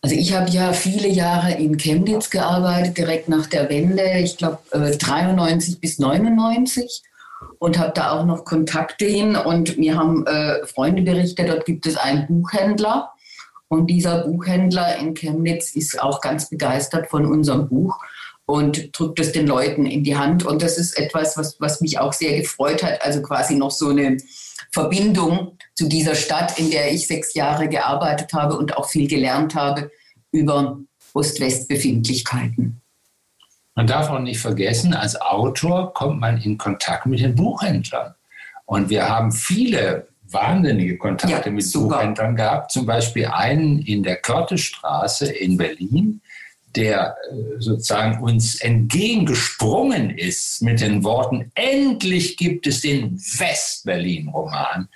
Also 0.02 0.16
ich 0.16 0.34
habe 0.34 0.48
ja 0.50 0.72
viele 0.72 1.08
Jahre 1.08 1.52
in 1.52 1.76
Chemnitz 1.76 2.30
gearbeitet, 2.30 2.96
direkt 2.96 3.28
nach 3.28 3.46
der 3.46 3.68
Wende, 3.68 4.02
ich 4.18 4.38
glaube 4.38 4.60
äh, 4.70 4.96
93 4.96 5.80
bis 5.80 5.98
99 5.98 7.02
und 7.58 7.78
habe 7.78 7.92
da 7.94 8.12
auch 8.12 8.24
noch 8.24 8.46
Kontakte 8.46 9.04
hin 9.04 9.36
und 9.36 9.76
mir 9.76 9.98
haben 9.98 10.26
äh, 10.26 10.66
Freunde 10.66 11.02
berichtet, 11.02 11.50
dort 11.50 11.66
gibt 11.66 11.86
es 11.86 11.98
einen 11.98 12.26
Buchhändler 12.26 13.12
und 13.68 13.88
dieser 13.88 14.26
Buchhändler 14.26 14.96
in 14.96 15.14
Chemnitz 15.14 15.76
ist 15.76 16.00
auch 16.00 16.22
ganz 16.22 16.48
begeistert 16.48 17.10
von 17.10 17.26
unserem 17.26 17.68
Buch 17.68 17.98
und 18.50 18.98
drückt 18.98 19.20
es 19.20 19.30
den 19.30 19.46
Leuten 19.46 19.86
in 19.86 20.02
die 20.02 20.16
Hand. 20.16 20.44
Und 20.44 20.60
das 20.60 20.76
ist 20.76 20.98
etwas, 20.98 21.36
was, 21.36 21.60
was 21.60 21.80
mich 21.80 22.00
auch 22.00 22.12
sehr 22.12 22.36
gefreut 22.36 22.82
hat. 22.82 23.00
Also 23.02 23.22
quasi 23.22 23.54
noch 23.54 23.70
so 23.70 23.90
eine 23.90 24.16
Verbindung 24.72 25.56
zu 25.74 25.88
dieser 25.88 26.16
Stadt, 26.16 26.58
in 26.58 26.70
der 26.72 26.92
ich 26.92 27.06
sechs 27.06 27.34
Jahre 27.34 27.68
gearbeitet 27.68 28.32
habe 28.32 28.56
und 28.56 28.76
auch 28.76 28.88
viel 28.88 29.06
gelernt 29.06 29.54
habe 29.54 29.92
über 30.32 30.80
Ost-West-Befindlichkeiten. 31.14 32.80
Man 33.76 33.86
darf 33.86 34.10
auch 34.10 34.18
nicht 34.18 34.40
vergessen, 34.40 34.94
als 34.94 35.20
Autor 35.20 35.94
kommt 35.94 36.20
man 36.20 36.40
in 36.40 36.58
Kontakt 36.58 37.06
mit 37.06 37.20
den 37.20 37.36
Buchhändlern. 37.36 38.14
Und 38.66 38.90
wir 38.90 39.08
haben 39.08 39.30
viele 39.30 40.08
wahnsinnige 40.28 40.98
Kontakte 40.98 41.48
ja, 41.48 41.54
mit 41.54 41.64
super. 41.64 41.98
Buchhändlern 41.98 42.34
gehabt. 42.34 42.72
Zum 42.72 42.84
Beispiel 42.84 43.26
einen 43.26 43.78
in 43.78 44.02
der 44.02 44.16
Körtestraße 44.16 45.30
in 45.32 45.56
Berlin, 45.56 46.20
der 46.76 47.16
äh, 47.30 47.60
sozusagen 47.60 48.22
uns 48.22 48.56
entgegengesprungen 48.56 50.10
ist 50.10 50.62
mit 50.62 50.80
den 50.80 51.04
Worten, 51.04 51.50
endlich 51.54 52.36
gibt 52.36 52.66
es 52.66 52.80
den 52.80 53.16
West-Berlin-Roman. 53.16 54.88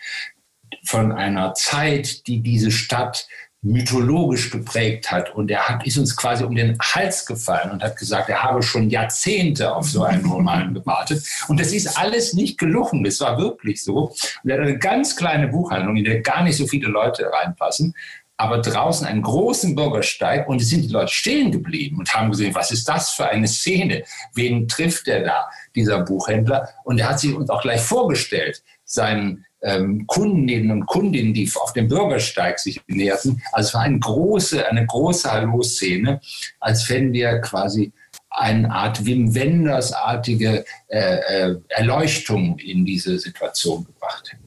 von 0.86 1.12
einer 1.12 1.54
Zeit, 1.54 2.26
die 2.26 2.40
diese 2.40 2.70
Stadt 2.70 3.26
mythologisch 3.64 4.50
geprägt 4.50 5.10
hat. 5.10 5.34
Und 5.34 5.50
er 5.50 5.68
hat, 5.68 5.86
ist 5.86 5.96
uns 5.96 6.14
quasi 6.14 6.44
um 6.44 6.54
den 6.54 6.78
Hals 6.80 7.24
gefallen 7.24 7.70
und 7.70 7.82
hat 7.82 7.96
gesagt, 7.96 8.28
er 8.28 8.42
habe 8.42 8.62
schon 8.62 8.90
Jahrzehnte 8.90 9.74
auf 9.74 9.88
so 9.88 10.04
einen 10.04 10.26
Roman 10.26 10.74
gewartet. 10.74 11.24
Und 11.48 11.58
das 11.58 11.72
ist 11.72 11.98
alles 11.98 12.34
nicht 12.34 12.58
gelungen. 12.58 13.02
Das 13.02 13.20
war 13.20 13.38
wirklich 13.38 13.82
so. 13.82 14.14
Und 14.42 14.50
er 14.50 14.58
hat 14.58 14.66
eine 14.66 14.78
ganz 14.78 15.16
kleine 15.16 15.48
Buchhandlung, 15.48 15.96
in 15.96 16.04
der 16.04 16.20
gar 16.20 16.44
nicht 16.44 16.56
so 16.56 16.66
viele 16.66 16.88
Leute 16.88 17.30
reinpassen. 17.32 17.94
Aber 18.36 18.58
draußen 18.58 19.06
einen 19.06 19.22
großen 19.22 19.76
Bürgersteig 19.76 20.48
und 20.48 20.60
es 20.60 20.68
sind 20.68 20.82
die 20.82 20.92
Leute 20.92 21.12
stehen 21.12 21.52
geblieben 21.52 21.98
und 21.98 22.14
haben 22.14 22.30
gesehen, 22.30 22.54
was 22.54 22.72
ist 22.72 22.88
das 22.88 23.10
für 23.10 23.28
eine 23.28 23.46
Szene? 23.46 24.04
Wen 24.34 24.66
trifft 24.66 25.06
er 25.06 25.22
da, 25.22 25.48
dieser 25.74 26.00
Buchhändler? 26.00 26.68
Und 26.82 26.98
er 26.98 27.10
hat 27.10 27.20
sich 27.20 27.34
uns 27.34 27.48
auch 27.48 27.62
gleich 27.62 27.80
vorgestellt, 27.80 28.62
seinen 28.84 29.46
ähm, 29.62 30.06
Kundinnen 30.06 30.70
und 30.70 30.86
Kundinnen, 30.86 31.32
die 31.32 31.50
auf 31.54 31.72
dem 31.72 31.88
Bürgersteig 31.88 32.58
sich 32.58 32.80
näherten. 32.86 33.42
Also 33.52 33.68
es 33.68 33.74
war 33.74 33.82
eine 33.82 33.98
große, 33.98 34.68
eine 34.68 34.84
große 34.84 35.30
Hallo-Szene, 35.30 36.20
als 36.60 36.88
wenn 36.90 37.12
wir 37.12 37.40
quasi 37.40 37.92
eine 38.30 38.70
Art 38.70 39.04
Wim 39.04 39.34
Wenders-artige 39.34 40.64
äh, 40.88 40.98
äh, 40.98 41.56
Erleuchtung 41.68 42.58
in 42.58 42.84
diese 42.84 43.18
Situation 43.18 43.84
gebracht 43.84 44.32
hätten. 44.32 44.43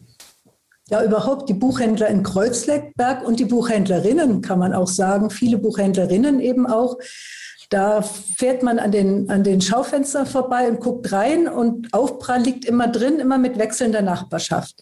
Ja, 0.89 1.03
überhaupt 1.03 1.49
die 1.49 1.53
Buchhändler 1.53 2.07
in 2.07 2.23
Kreuzleckberg 2.23 3.27
und 3.27 3.39
die 3.39 3.45
Buchhändlerinnen, 3.45 4.41
kann 4.41 4.59
man 4.59 4.73
auch 4.73 4.87
sagen, 4.87 5.29
viele 5.29 5.57
Buchhändlerinnen 5.57 6.39
eben 6.39 6.65
auch. 6.65 6.97
Da 7.69 8.01
fährt 8.01 8.63
man 8.63 8.79
an 8.79 8.91
den, 8.91 9.29
an 9.29 9.43
den 9.43 9.59
Schaufenstern 9.59 10.25
vorbei 10.25 10.69
und 10.69 10.79
guckt 10.79 11.11
rein 11.11 11.49
und 11.49 11.93
Aufprall 11.93 12.41
liegt 12.41 12.63
immer 12.63 12.87
drin, 12.87 13.19
immer 13.19 13.37
mit 13.37 13.57
wechselnder 13.57 14.01
Nachbarschaft. 14.01 14.81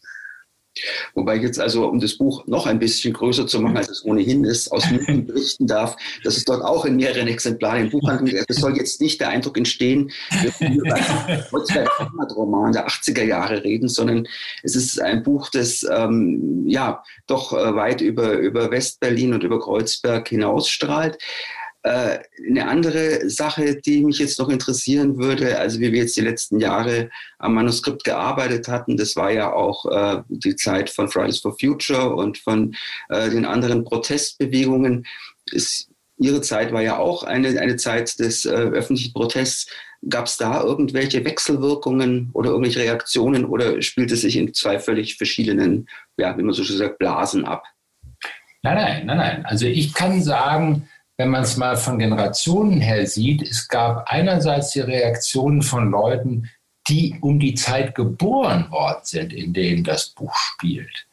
Wobei 1.13 1.37
ich 1.37 1.43
jetzt 1.43 1.59
also, 1.59 1.87
um 1.87 1.99
das 1.99 2.17
Buch 2.17 2.45
noch 2.47 2.65
ein 2.65 2.79
bisschen 2.79 3.13
größer 3.13 3.47
zu 3.47 3.59
machen, 3.59 3.77
als 3.77 3.89
es 3.89 4.05
ohnehin 4.05 4.43
ist, 4.43 4.71
aus 4.71 4.89
München 4.89 5.25
berichten 5.27 5.67
darf, 5.67 5.95
dass 6.23 6.37
es 6.37 6.45
dort 6.45 6.63
auch 6.63 6.85
in 6.85 6.95
mehreren 6.95 7.27
Exemplaren 7.27 7.85
im 7.85 7.89
Buchhandel 7.89 8.35
ist. 8.35 8.49
Es 8.49 8.57
soll 8.57 8.77
jetzt 8.77 9.01
nicht 9.01 9.21
der 9.21 9.29
Eindruck 9.29 9.57
entstehen, 9.57 10.11
wir 10.41 10.69
über 10.69 10.95
einen 10.95 12.31
Roman 12.35 12.71
der 12.73 12.87
80er 12.87 13.23
Jahre 13.23 13.63
reden, 13.63 13.87
sondern 13.87 14.27
es 14.63 14.75
ist 14.75 14.99
ein 15.01 15.23
Buch, 15.23 15.49
das 15.49 15.85
ähm, 15.89 16.65
ja 16.67 17.03
doch 17.27 17.53
äh, 17.53 17.75
weit 17.75 18.01
über, 18.01 18.33
über 18.33 18.71
Westberlin 18.71 19.33
und 19.33 19.43
über 19.43 19.59
Kreuzberg 19.59 20.27
hinausstrahlt. 20.27 21.17
Äh, 21.85 22.17
eine 22.49 22.67
andere 22.67 23.29
Sache, 23.29 23.75
die 23.75 24.03
mich 24.03 24.17
jetzt 24.17 24.39
noch 24.39 24.49
interessieren 24.49 25.19
würde, 25.19 25.59
also 25.59 25.79
wie 25.79 25.93
wir 25.93 25.99
jetzt 25.99 26.17
die 26.17 26.21
letzten 26.21 26.59
Jahre 26.59 27.11
am 27.37 27.53
Manuskript 27.53 28.03
gearbeitet 28.03 28.67
hatten, 28.67 28.97
das 28.97 29.15
war 29.15 29.29
ja 29.29 29.53
auch 29.53 29.85
äh, 29.85 30.23
die 30.29 30.55
Zeit 30.55 30.89
von 30.89 31.09
Fridays 31.09 31.41
for 31.41 31.55
Future 31.59 32.15
und 32.15 32.39
von 32.39 32.75
äh, 33.09 33.29
den 33.29 33.45
anderen 33.45 33.83
Protestbewegungen. 33.83 35.05
Es, 35.53 35.87
Ihre 36.17 36.41
Zeit 36.41 36.73
war 36.73 36.81
ja 36.81 36.97
auch 36.97 37.21
eine, 37.21 37.49
eine 37.61 37.75
Zeit 37.75 38.17
des 38.17 38.47
äh, 38.47 38.49
öffentlichen 38.49 39.13
Protests. 39.13 39.67
Gab 40.09 40.25
es 40.25 40.37
da 40.37 40.63
irgendwelche 40.63 41.23
Wechselwirkungen 41.23 42.31
oder 42.33 42.49
irgendwelche 42.49 42.79
Reaktionen 42.79 43.45
oder 43.45 43.79
spielt 43.83 44.11
es 44.11 44.21
sich 44.21 44.37
in 44.37 44.55
zwei 44.55 44.79
völlig 44.79 45.17
verschiedenen, 45.17 45.87
ja, 46.17 46.35
wie 46.35 46.41
man 46.41 46.55
so 46.55 46.63
schön 46.63 46.77
sagt, 46.77 46.97
Blasen 46.97 47.45
ab? 47.45 47.63
Nein, 48.63 48.75
nein, 48.75 49.05
nein, 49.05 49.17
nein. 49.17 49.45
Also 49.45 49.67
ich 49.67 49.93
kann 49.93 50.23
sagen, 50.23 50.89
wenn 51.17 51.29
man 51.29 51.43
es 51.43 51.57
mal 51.57 51.77
von 51.77 51.99
Generationen 51.99 52.81
her 52.81 53.07
sieht, 53.07 53.41
es 53.41 53.67
gab 53.67 54.09
einerseits 54.09 54.71
die 54.71 54.81
Reaktionen 54.81 55.61
von 55.61 55.89
Leuten, 55.89 56.49
die 56.87 57.17
um 57.21 57.39
die 57.39 57.55
Zeit 57.55 57.95
geboren 57.95 58.69
worden 58.69 59.01
sind, 59.03 59.33
in 59.33 59.53
denen 59.53 59.83
das 59.83 60.09
Buch 60.09 60.35
spielt, 60.35 61.07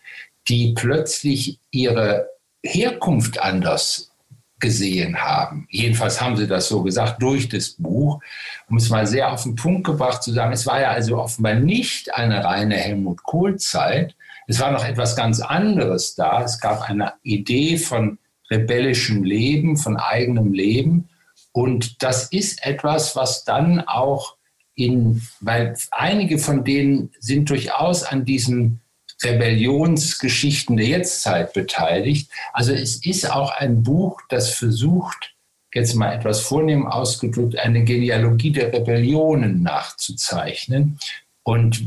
die 0.49 0.75
plötzlich 0.75 1.59
ihre 1.71 2.28
Herkunft 2.64 3.40
anders 3.40 4.11
gesehen 4.59 5.16
haben. 5.16 5.66
Jedenfalls 5.71 6.21
haben 6.21 6.37
sie 6.37 6.47
das 6.47 6.68
so 6.68 6.82
gesagt 6.82 7.21
durch 7.21 7.49
das 7.49 7.71
Buch, 7.71 8.21
um 8.68 8.76
es 8.76 8.90
mal 8.90 9.06
sehr 9.06 9.32
auf 9.32 9.42
den 9.42 9.56
Punkt 9.56 9.85
gebracht 9.85 10.23
zu 10.23 10.32
sagen, 10.32 10.52
es 10.52 10.66
war 10.66 10.80
ja 10.80 10.90
also 10.90 11.18
offenbar 11.18 11.54
nicht 11.54 12.14
eine 12.14 12.44
reine 12.44 12.76
Helmut 12.76 13.23
Kohl-Zeit, 13.25 14.14
es 14.47 14.61
war 14.61 14.71
noch 14.71 14.85
etwas 14.85 15.16
ganz 15.16 15.40
anderes 15.40 16.14
da. 16.14 16.42
Es 16.42 16.61
gab 16.61 16.82
eine 16.88 17.14
Idee 17.23 17.76
von 17.76 18.18
rebellischem 18.52 19.25
Leben, 19.25 19.76
von 19.76 19.97
eigenem 19.97 20.52
Leben. 20.52 21.09
Und 21.52 22.02
das 22.02 22.25
ist 22.32 22.64
etwas, 22.64 23.16
was 23.16 23.44
dann 23.44 23.80
auch 23.80 24.37
in, 24.75 25.23
weil 25.40 25.76
einige 25.90 26.38
von 26.38 26.64
denen 26.64 27.11
sind 27.18 27.50
durchaus 27.50 28.04
an 28.04 28.25
diesen 28.25 28.80
Rebellionsgeschichten 29.23 30.76
der 30.76 30.87
Jetztzeit 30.87 31.52
beteiligt. 31.52 32.30
Also 32.52 32.73
es 32.73 33.04
ist 33.04 33.30
auch 33.30 33.52
ein 33.52 33.82
Buch, 33.82 34.21
das 34.28 34.54
versucht, 34.54 35.35
jetzt 35.75 35.94
mal 35.94 36.12
etwas 36.12 36.40
vornehm 36.40 36.87
ausgedrückt, 36.87 37.59
eine 37.59 37.85
Genealogie 37.85 38.52
der 38.52 38.73
Rebellionen 38.73 39.62
nachzuzeichnen. 39.62 40.99
Und 41.44 41.85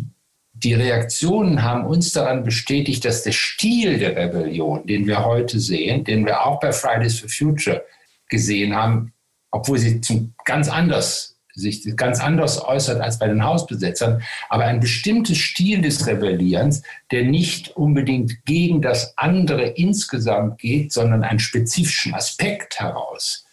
die 0.66 0.74
Reaktionen 0.74 1.62
haben 1.62 1.86
uns 1.86 2.12
daran 2.12 2.44
bestätigt, 2.44 3.06
dass 3.06 3.22
der 3.22 3.34
Stil 3.34 4.00
der 4.00 4.16
Rebellion, 4.16 4.86
den 4.88 5.06
wir 5.06 5.24
heute 5.24 5.60
sehen, 5.60 6.04
den 6.04 6.26
wir 6.26 6.44
auch 6.44 6.60
bei 6.60 6.72
Fridays 6.72 7.20
for 7.20 7.30
Future 7.30 7.86
gesehen 8.30 8.76
haben, 8.76 9.14
obwohl 9.52 9.78
sie 9.78 10.02
ganz 10.44 10.68
anders 10.68 11.34
sich 11.58 11.96
ganz 11.96 12.20
anders 12.20 12.62
äußert 12.66 13.00
als 13.00 13.18
bei 13.18 13.30
den 13.30 13.46
Hausbesetzern, 13.46 14.22
aber 14.50 14.66
ein 14.66 14.82
bestimmtes 14.82 15.38
Stil 15.38 15.82
des 15.82 16.06
Rebellierens, 16.06 16.82
der 17.12 17.24
nicht 17.24 17.78
unbedingt 17.78 18.44
gegen 18.46 18.82
das 18.82 19.18
andere 19.18 19.68
insgesamt 19.68 20.60
geht, 20.60 20.92
sondern 20.92 21.24
einen 21.24 21.40
spezifischen 21.40 22.14
Aspekt 22.14 22.80
heraus 22.82 23.46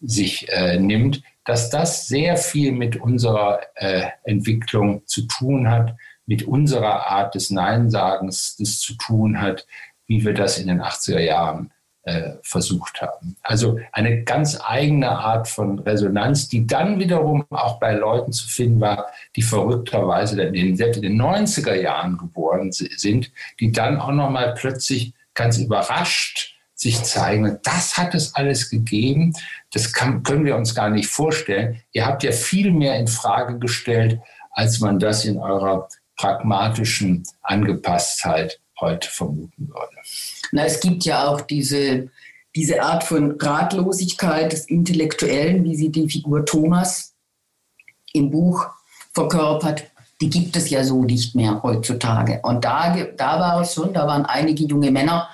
sich 0.00 0.48
äh, 0.48 0.78
nimmt, 0.78 1.22
dass 1.44 1.68
das 1.68 2.08
sehr 2.08 2.38
viel 2.38 2.72
mit 2.72 2.96
unserer 2.96 3.60
äh, 3.74 4.06
Entwicklung 4.24 5.06
zu 5.06 5.26
tun 5.26 5.68
hat, 5.68 5.94
mit 6.30 6.44
unserer 6.44 7.08
Art 7.08 7.34
des 7.34 7.50
Neinsagens 7.50 8.54
das 8.56 8.78
zu 8.78 8.94
tun 8.94 9.40
hat, 9.40 9.66
wie 10.06 10.24
wir 10.24 10.32
das 10.32 10.58
in 10.58 10.68
den 10.68 10.80
80er 10.80 11.18
Jahren 11.18 11.72
äh, 12.04 12.34
versucht 12.44 13.02
haben. 13.02 13.36
Also 13.42 13.80
eine 13.90 14.22
ganz 14.22 14.56
eigene 14.64 15.10
Art 15.10 15.48
von 15.48 15.80
Resonanz, 15.80 16.48
die 16.48 16.68
dann 16.68 17.00
wiederum 17.00 17.44
auch 17.50 17.80
bei 17.80 17.94
Leuten 17.94 18.30
zu 18.30 18.46
finden 18.46 18.80
war, 18.80 19.08
die 19.34 19.42
verrückterweise 19.42 20.40
in 20.40 20.52
den, 20.52 20.78
in 20.78 21.02
den 21.02 21.20
90er 21.20 21.74
Jahren 21.74 22.16
geboren 22.16 22.70
sind, 22.70 23.32
die 23.58 23.72
dann 23.72 24.00
auch 24.00 24.12
nochmal 24.12 24.54
plötzlich 24.56 25.14
ganz 25.34 25.58
überrascht 25.58 26.54
sich 26.76 27.02
zeigen. 27.02 27.58
Das 27.64 27.98
hat 27.98 28.14
es 28.14 28.36
alles 28.36 28.70
gegeben. 28.70 29.34
Das 29.72 29.92
kann, 29.92 30.22
können 30.22 30.44
wir 30.44 30.54
uns 30.54 30.76
gar 30.76 30.90
nicht 30.90 31.08
vorstellen. 31.08 31.82
Ihr 31.90 32.06
habt 32.06 32.22
ja 32.22 32.30
viel 32.30 32.70
mehr 32.70 33.00
in 33.00 33.08
Frage 33.08 33.58
gestellt, 33.58 34.20
als 34.52 34.80
man 34.80 35.00
das 35.00 35.24
in 35.24 35.36
eurer 35.36 35.88
pragmatischen 36.20 37.22
Angepasstheit 37.40 38.60
heute 38.78 39.08
vermuten 39.08 39.68
würde. 39.68 39.96
Na, 40.52 40.64
es 40.64 40.80
gibt 40.80 41.04
ja 41.04 41.26
auch 41.26 41.40
diese, 41.40 42.10
diese 42.54 42.82
Art 42.82 43.04
von 43.04 43.36
Ratlosigkeit 43.40 44.52
des 44.52 44.66
Intellektuellen, 44.66 45.64
wie 45.64 45.76
sie 45.76 45.90
die 45.90 46.10
Figur 46.10 46.44
Thomas 46.44 47.14
im 48.12 48.30
Buch 48.30 48.66
verkörpert, 49.12 49.84
die 50.20 50.28
gibt 50.28 50.56
es 50.56 50.68
ja 50.68 50.84
so 50.84 51.04
nicht 51.04 51.34
mehr 51.34 51.62
heutzutage. 51.62 52.40
Und 52.42 52.66
da, 52.66 52.94
da 53.16 53.40
war 53.40 53.62
es 53.62 53.72
schon, 53.72 53.94
da 53.94 54.06
waren 54.06 54.26
einige 54.26 54.64
junge 54.64 54.90
Männer, 54.90 55.30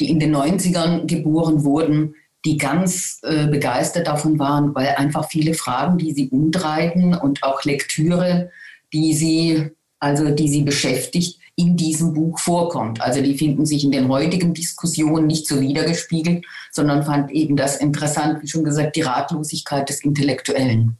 die 0.00 0.10
in 0.10 0.18
den 0.18 0.34
90ern 0.34 1.06
geboren 1.06 1.62
wurden, 1.62 2.16
die 2.44 2.56
ganz 2.56 3.20
äh, 3.22 3.46
begeistert 3.46 4.08
davon 4.08 4.40
waren, 4.40 4.74
weil 4.74 4.96
einfach 4.96 5.28
viele 5.28 5.54
Fragen, 5.54 5.96
die 5.98 6.12
sie 6.12 6.28
umtreiben 6.30 7.14
und 7.14 7.44
auch 7.44 7.62
Lektüre, 7.62 8.50
die 8.92 9.14
sie 9.14 9.70
also 10.04 10.28
die 10.28 10.48
sie 10.48 10.62
beschäftigt, 10.62 11.40
in 11.56 11.76
diesem 11.76 12.12
Buch 12.12 12.38
vorkommt. 12.38 13.00
Also 13.00 13.22
die 13.22 13.38
finden 13.38 13.64
sich 13.64 13.84
in 13.84 13.92
den 13.92 14.08
heutigen 14.08 14.52
Diskussionen 14.52 15.26
nicht 15.26 15.46
so 15.46 15.60
wiedergespiegelt, 15.60 16.44
sondern 16.70 17.04
fand 17.04 17.30
eben 17.30 17.56
das 17.56 17.76
interessant, 17.76 18.42
wie 18.42 18.48
schon 18.48 18.64
gesagt, 18.64 18.96
die 18.96 19.02
Ratlosigkeit 19.02 19.88
des 19.88 20.04
Intellektuellen. 20.04 20.98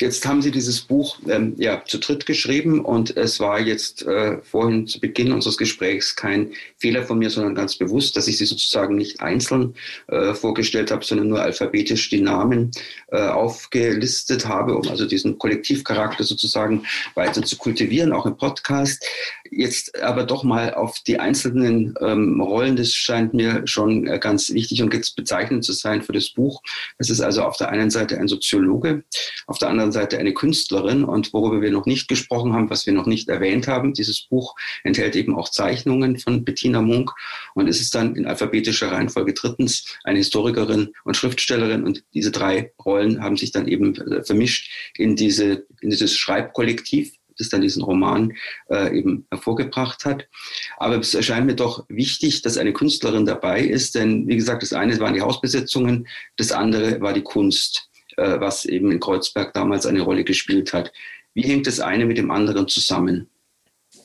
Jetzt 0.00 0.26
haben 0.26 0.42
Sie 0.42 0.50
dieses 0.50 0.80
Buch 0.80 1.18
ähm, 1.28 1.54
ja, 1.58 1.82
zu 1.84 1.98
dritt 1.98 2.24
geschrieben 2.24 2.84
und 2.84 3.16
es 3.16 3.40
war 3.40 3.58
jetzt 3.60 4.02
äh, 4.02 4.38
vorhin 4.42 4.86
zu 4.86 5.00
Beginn 5.00 5.32
unseres 5.32 5.56
Gesprächs 5.56 6.14
kein 6.14 6.52
Fehler 6.76 7.02
von 7.02 7.18
mir, 7.18 7.30
sondern 7.30 7.54
ganz 7.54 7.76
bewusst, 7.76 8.16
dass 8.16 8.28
ich 8.28 8.38
Sie 8.38 8.44
sozusagen 8.44 8.94
nicht 8.94 9.20
einzeln 9.20 9.74
äh, 10.06 10.34
vorgestellt 10.34 10.90
habe, 10.90 11.04
sondern 11.04 11.28
nur 11.28 11.42
alphabetisch 11.42 12.10
die 12.10 12.20
Namen 12.20 12.70
äh, 13.08 13.18
aufgelistet 13.18 14.46
habe, 14.46 14.76
um 14.76 14.88
also 14.88 15.06
diesen 15.06 15.38
Kollektivcharakter 15.38 16.22
sozusagen 16.22 16.84
weiter 17.14 17.42
zu 17.42 17.56
kultivieren, 17.56 18.12
auch 18.12 18.26
im 18.26 18.36
Podcast. 18.36 19.04
Jetzt 19.50 20.00
aber 20.00 20.24
doch 20.24 20.44
mal 20.44 20.74
auf 20.74 21.00
die 21.06 21.18
einzelnen 21.18 21.94
ähm, 22.00 22.40
Rollen, 22.40 22.76
das 22.76 22.92
scheint 22.92 23.34
mir 23.34 23.66
schon 23.66 24.06
äh, 24.06 24.18
ganz 24.18 24.52
wichtig 24.52 24.82
und 24.82 24.94
jetzt 24.94 25.16
bezeichnend 25.16 25.64
zu 25.64 25.72
sein 25.72 26.02
für 26.02 26.12
das 26.12 26.30
Buch. 26.30 26.62
Es 26.98 27.10
ist 27.10 27.20
also 27.20 27.42
auf 27.42 27.56
der 27.56 27.70
einen 27.70 27.90
Seite 27.90 28.18
ein 28.18 28.28
Soziologe, 28.28 29.04
auf 29.46 29.58
der 29.58 29.68
anderen 29.68 29.87
anderen 29.88 29.92
Seite 29.92 30.18
eine 30.18 30.34
Künstlerin. 30.34 31.04
Und 31.04 31.32
worüber 31.32 31.60
wir 31.60 31.70
noch 31.70 31.86
nicht 31.86 32.08
gesprochen 32.08 32.52
haben, 32.52 32.70
was 32.70 32.86
wir 32.86 32.92
noch 32.92 33.06
nicht 33.06 33.28
erwähnt 33.28 33.66
haben, 33.68 33.94
dieses 33.94 34.26
Buch 34.28 34.54
enthält 34.84 35.16
eben 35.16 35.36
auch 35.36 35.48
Zeichnungen 35.48 36.18
von 36.18 36.44
Bettina 36.44 36.82
Munk. 36.82 37.10
Und 37.54 37.68
es 37.68 37.80
ist 37.80 37.94
dann 37.94 38.14
in 38.16 38.26
alphabetischer 38.26 38.92
Reihenfolge 38.92 39.34
drittens 39.34 39.98
eine 40.04 40.18
Historikerin 40.18 40.92
und 41.04 41.16
Schriftstellerin. 41.16 41.84
Und 41.84 42.04
diese 42.14 42.30
drei 42.30 42.72
Rollen 42.84 43.22
haben 43.22 43.36
sich 43.36 43.52
dann 43.52 43.68
eben 43.68 43.94
äh, 43.96 44.22
vermischt 44.22 44.70
in, 44.96 45.16
diese, 45.16 45.66
in 45.80 45.90
dieses 45.90 46.14
Schreibkollektiv 46.14 47.12
das 47.38 47.50
dann 47.50 47.60
diesen 47.60 47.84
Roman 47.84 48.32
äh, 48.68 48.98
eben 48.98 49.24
hervorgebracht 49.30 50.04
hat. 50.04 50.26
Aber 50.76 50.98
es 50.98 51.14
erscheint 51.14 51.46
mir 51.46 51.54
doch 51.54 51.84
wichtig, 51.88 52.42
dass 52.42 52.58
eine 52.58 52.72
Künstlerin 52.72 53.26
dabei 53.26 53.60
ist, 53.60 53.94
denn 53.94 54.26
wie 54.26 54.34
gesagt, 54.34 54.64
das 54.64 54.72
eine 54.72 54.98
waren 54.98 55.14
die 55.14 55.20
Hausbesetzungen, 55.20 56.08
das 56.36 56.50
andere 56.50 57.00
war 57.00 57.12
die 57.12 57.22
Kunst, 57.22 57.87
was 58.18 58.64
eben 58.64 58.90
in 58.90 59.00
Kreuzberg 59.00 59.54
damals 59.54 59.86
eine 59.86 60.02
Rolle 60.02 60.24
gespielt 60.24 60.72
hat. 60.72 60.92
Wie 61.34 61.42
hängt 61.42 61.66
das 61.66 61.80
eine 61.80 62.04
mit 62.04 62.18
dem 62.18 62.30
anderen 62.30 62.68
zusammen? 62.68 63.30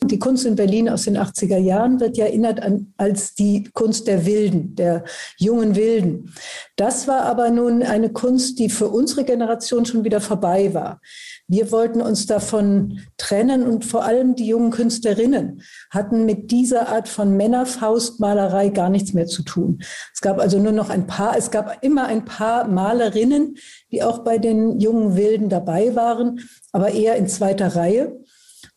Die 0.06 0.20
Kunst 0.20 0.46
in 0.46 0.56
Berlin 0.56 0.90
aus 0.90 1.04
den 1.04 1.18
80er 1.18 1.58
Jahren 1.58 2.00
wird 2.00 2.18
ja 2.18 2.26
erinnert 2.26 2.62
an, 2.62 2.94
als 2.98 3.36
die 3.36 3.70
Kunst 3.74 4.08
der 4.08 4.26
Wilden, 4.26 4.76
der 4.76 5.04
jungen 5.38 5.76
Wilden. 5.76 6.34
Das 6.76 7.08
war 7.08 7.22
aber 7.22 7.50
nun 7.50 7.84
eine 7.84 8.12
Kunst, 8.12 8.60
die 8.60 8.70
für 8.70 8.90
unsere 8.90 9.24
Generation 9.24 9.86
schon 9.86 10.04
wieder 10.04 10.22
vorbei 10.22 10.74
war. 10.74 11.00
Wir 11.48 11.72
wollten 11.72 12.02
uns 12.02 12.26
davon 12.26 13.00
trennen 13.18 13.64
und 13.64 13.86
vor 13.86 14.04
allem 14.06 14.36
die 14.36 14.48
jungen 14.48 14.72
Künstlerinnen 14.72 15.62
hatten 15.90 16.26
mit 16.26 16.52
dieser 16.52 16.90
Art 16.90 17.08
von 17.08 17.38
Männerfaustmalerei 17.38 18.70
gar 18.70 18.90
nichts 18.90 19.14
mehr 19.14 19.28
zu 19.28 19.44
tun. 19.44 19.82
Es 20.14 20.22
gab 20.22 20.40
also 20.40 20.60
nur 20.60 20.72
noch 20.72 20.90
ein 20.90 21.08
paar, 21.08 21.38
es 21.38 21.52
gab 21.52 21.84
immer 21.84 22.06
ein 22.06 22.26
paar 22.26 22.68
Malerinnen, 22.68 23.56
die 23.92 24.04
auch 24.04 24.20
bei 24.20 24.38
den 24.38 24.80
jungen 24.80 25.16
Wilden 25.16 25.50
dabei 25.50 25.96
waren, 25.96 26.40
aber 26.72 26.92
eher 26.92 27.16
in 27.16 27.28
zweiter 27.28 27.76
Reihe. 27.76 28.20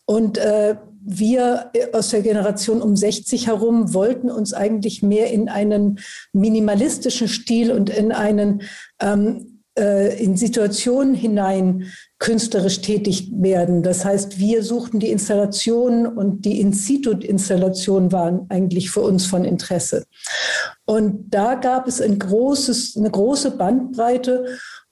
Und 0.04 0.38
äh, 0.38 0.76
wir 1.08 1.70
aus 1.92 2.10
der 2.10 2.22
Generation 2.22 2.82
um 2.82 2.96
60 2.96 3.46
herum 3.46 3.94
wollten 3.94 4.28
uns 4.28 4.52
eigentlich 4.52 5.02
mehr 5.02 5.30
in 5.30 5.48
einen 5.48 6.00
minimalistischen 6.32 7.28
Stil 7.28 7.70
und 7.70 7.90
in 7.90 8.10
einen 8.10 8.62
ähm, 9.00 9.56
äh, 9.78 10.22
in 10.22 10.36
Situationen 10.36 11.14
hinein 11.14 11.84
künstlerisch 12.18 12.80
tätig 12.80 13.30
werden. 13.32 13.82
Das 13.82 14.04
heißt, 14.04 14.38
wir 14.38 14.62
suchten 14.62 15.00
die 15.00 15.10
Installationen 15.10 16.06
und 16.06 16.44
die 16.44 16.60
In-situ-Installationen 16.60 18.10
waren 18.10 18.46
eigentlich 18.48 18.90
für 18.90 19.02
uns 19.02 19.26
von 19.26 19.44
Interesse. 19.44 20.06
Und 20.86 21.26
da 21.28 21.54
gab 21.54 21.86
es 21.86 22.00
ein 22.00 22.18
großes, 22.18 22.96
eine 22.96 23.10
große 23.10 23.52
Bandbreite 23.52 24.46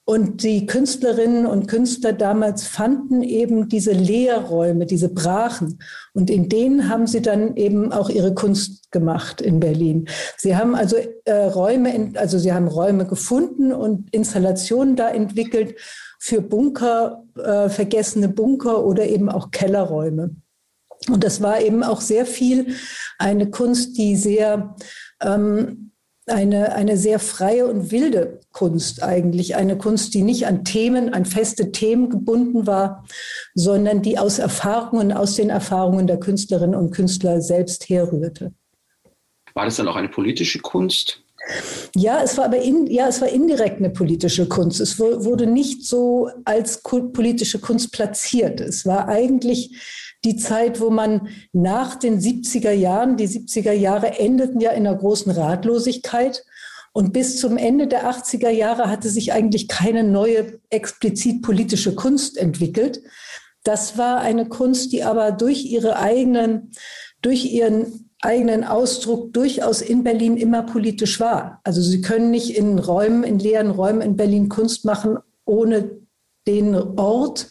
und 0.07 0.43
die 0.43 0.67
Künstlerinnen 0.67 1.47
und 1.47 1.67
Künstler 1.67 2.13
damals 2.13 2.67
fanden 2.67 3.23
eben 3.23 3.71
diese 3.71 3.93
Leerräume, 3.93 4.85
diese 4.85 5.09
Brachen. 5.09 5.79
Und 6.13 6.29
in 6.29 6.51
denen 6.51 6.91
haben 6.91 7.07
sie 7.07 7.23
dann 7.23 7.57
eben 7.57 7.91
auch 7.91 8.11
ihre 8.11 8.35
Kunst 8.35 8.93
gemacht 8.93 9.41
in 9.41 9.61
Berlin. 9.61 10.07
Sie 10.37 10.57
haben 10.57 10.75
also 10.75 10.97
äh, 11.25 11.33
Räume, 11.33 12.13
also 12.17 12.39
sie 12.39 12.53
haben 12.53 12.69
Räume 12.69 13.07
gefunden 13.07 13.73
und 13.73 14.13
Installationen 14.15 14.95
da 14.95 15.09
entwickelt 15.09 15.77
für 16.19 16.43
Bunker, 16.43 17.25
äh, 17.43 17.71
vergessene 17.71 18.29
Bunker 18.29 18.85
oder 18.85 19.07
eben 19.07 19.31
auch 19.31 19.53
Kellerräume. 19.53 20.37
Und 21.09 21.25
das 21.25 21.41
war 21.41 21.61
eben 21.61 21.83
auch 21.83 22.03
sehr 22.03 22.27
viel 22.27 22.75
eine 23.19 23.51
Kunst, 23.51 23.97
die 23.97 24.17
sehr 24.17 24.77
ähm, 25.23 25.93
eine, 26.27 26.75
eine 26.75 26.97
sehr 26.97 27.19
freie 27.19 27.67
und 27.67 27.91
wilde 27.91 28.41
Kunst 28.53 29.03
eigentlich. 29.03 29.57
Eine 29.57 29.77
Kunst, 29.77 30.15
die 30.15 30.23
nicht 30.23 30.47
an 30.47 30.65
Themen, 30.65 31.13
an 31.13 31.27
feste 31.27 31.71
Themen 31.71 32.09
gebunden 32.09 32.67
war, 32.67 33.05
sondern 33.55 34.03
die 34.03 34.19
aus 34.19 34.39
Erfahrungen, 34.39 35.13
aus 35.13 35.37
den 35.37 35.51
Erfahrungen 35.51 36.07
der 36.07 36.19
Künstlerinnen 36.19 36.75
und 36.75 36.91
Künstler 36.91 37.41
selbst 37.41 37.89
herrührte. 37.89 38.53
War 39.55 39.67
das 39.67 39.77
dann 39.77 39.89
auch 39.89 39.97
eine 39.97 40.09
politische 40.09 40.61
Kunst? 40.61 41.21
Ja, 41.95 42.23
es 42.23 42.39
war 42.39 42.47
aber 42.47 42.59
in, 42.59 42.87
ja, 42.87 43.07
es 43.07 43.21
war 43.21 43.29
indirekt 43.29 43.77
eine 43.77 43.91
politische 43.91 44.49
Kunst. 44.49 44.81
Es 44.81 44.99
wurde 44.99 45.47
nicht 45.47 45.85
so 45.85 46.31
als 46.45 46.83
politische 46.83 47.59
Kunst 47.59 47.93
platziert. 47.93 48.61
Es 48.61 48.87
war 48.87 49.09
eigentlich 49.09 49.77
die 50.25 50.37
Zeit, 50.37 50.81
wo 50.81 50.91
man 50.91 51.29
nach 51.53 51.97
den 51.97 52.19
70er 52.19 52.73
Jahren, 52.73 53.17
die 53.17 53.29
70er 53.29 53.73
Jahre 53.73 54.19
endeten 54.19 54.61
ja 54.61 54.71
in 54.71 54.87
einer 54.87 54.97
großen 54.97 55.31
Ratlosigkeit. 55.33 56.45
Und 56.93 57.13
bis 57.13 57.39
zum 57.39 57.57
Ende 57.57 57.89
der 57.89 58.09
80er 58.09 58.51
Jahre 58.51 58.89
hatte 58.89 59.09
sich 59.09 59.33
eigentlich 59.33 59.69
keine 59.69 60.05
neue 60.05 60.61
explizit 60.71 61.43
politische 61.43 61.95
Kunst 61.95 62.39
entwickelt. 62.39 63.03
Das 63.65 63.99
war 63.99 64.21
eine 64.21 64.49
Kunst, 64.49 64.93
die 64.93 65.03
aber 65.03 65.33
durch 65.33 65.65
ihre 65.65 65.97
eigenen, 65.99 66.71
durch 67.21 67.47
ihren 67.47 68.11
eigenen 68.23 68.65
Ausdruck 68.65 69.33
durchaus 69.33 69.83
in 69.83 70.05
Berlin 70.05 70.37
immer 70.37 70.63
politisch 70.63 71.21
war. 71.21 71.61
Also 71.65 71.83
Sie 71.83 72.01
können 72.01 72.31
nicht 72.31 72.57
in 72.57 72.79
Räumen, 72.79 73.25
in 73.25 73.39
leeren 73.39 73.71
Räumen 73.71 74.01
in 74.01 74.17
Berlin 74.17 74.49
Kunst 74.49 74.85
machen, 74.85 75.19
ohne 75.45 75.99
den 76.47 76.75
Ort, 76.75 77.51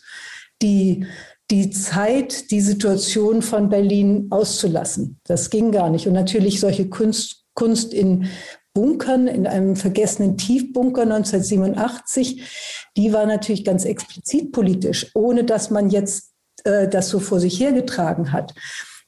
die 0.62 1.06
die 1.52 1.70
Zeit, 1.70 2.52
die 2.52 2.62
Situation 2.62 3.42
von 3.42 3.70
Berlin 3.70 4.28
auszulassen. 4.30 5.20
Das 5.26 5.50
ging 5.50 5.72
gar 5.72 5.90
nicht. 5.90 6.08
Und 6.08 6.14
natürlich 6.14 6.60
solche 6.60 6.90
Kunst, 6.90 7.46
Kunst 7.54 7.94
in 7.94 8.28
Bunkern, 8.74 9.28
in 9.28 9.46
einem 9.46 9.76
vergessenen 9.76 10.38
Tiefbunker 10.38 11.04
1987, 11.04 12.90
die 12.98 13.14
war 13.14 13.26
natürlich 13.26 13.64
ganz 13.64 13.86
explizit 13.86 14.52
politisch, 14.52 15.12
ohne 15.14 15.44
dass 15.44 15.70
man 15.70 15.90
jetzt 15.90 16.32
äh, 16.64 16.88
das 16.88 17.10
so 17.10 17.20
vor 17.20 17.40
sich 17.40 17.60
hergetragen 17.60 18.32
hat. 18.32 18.54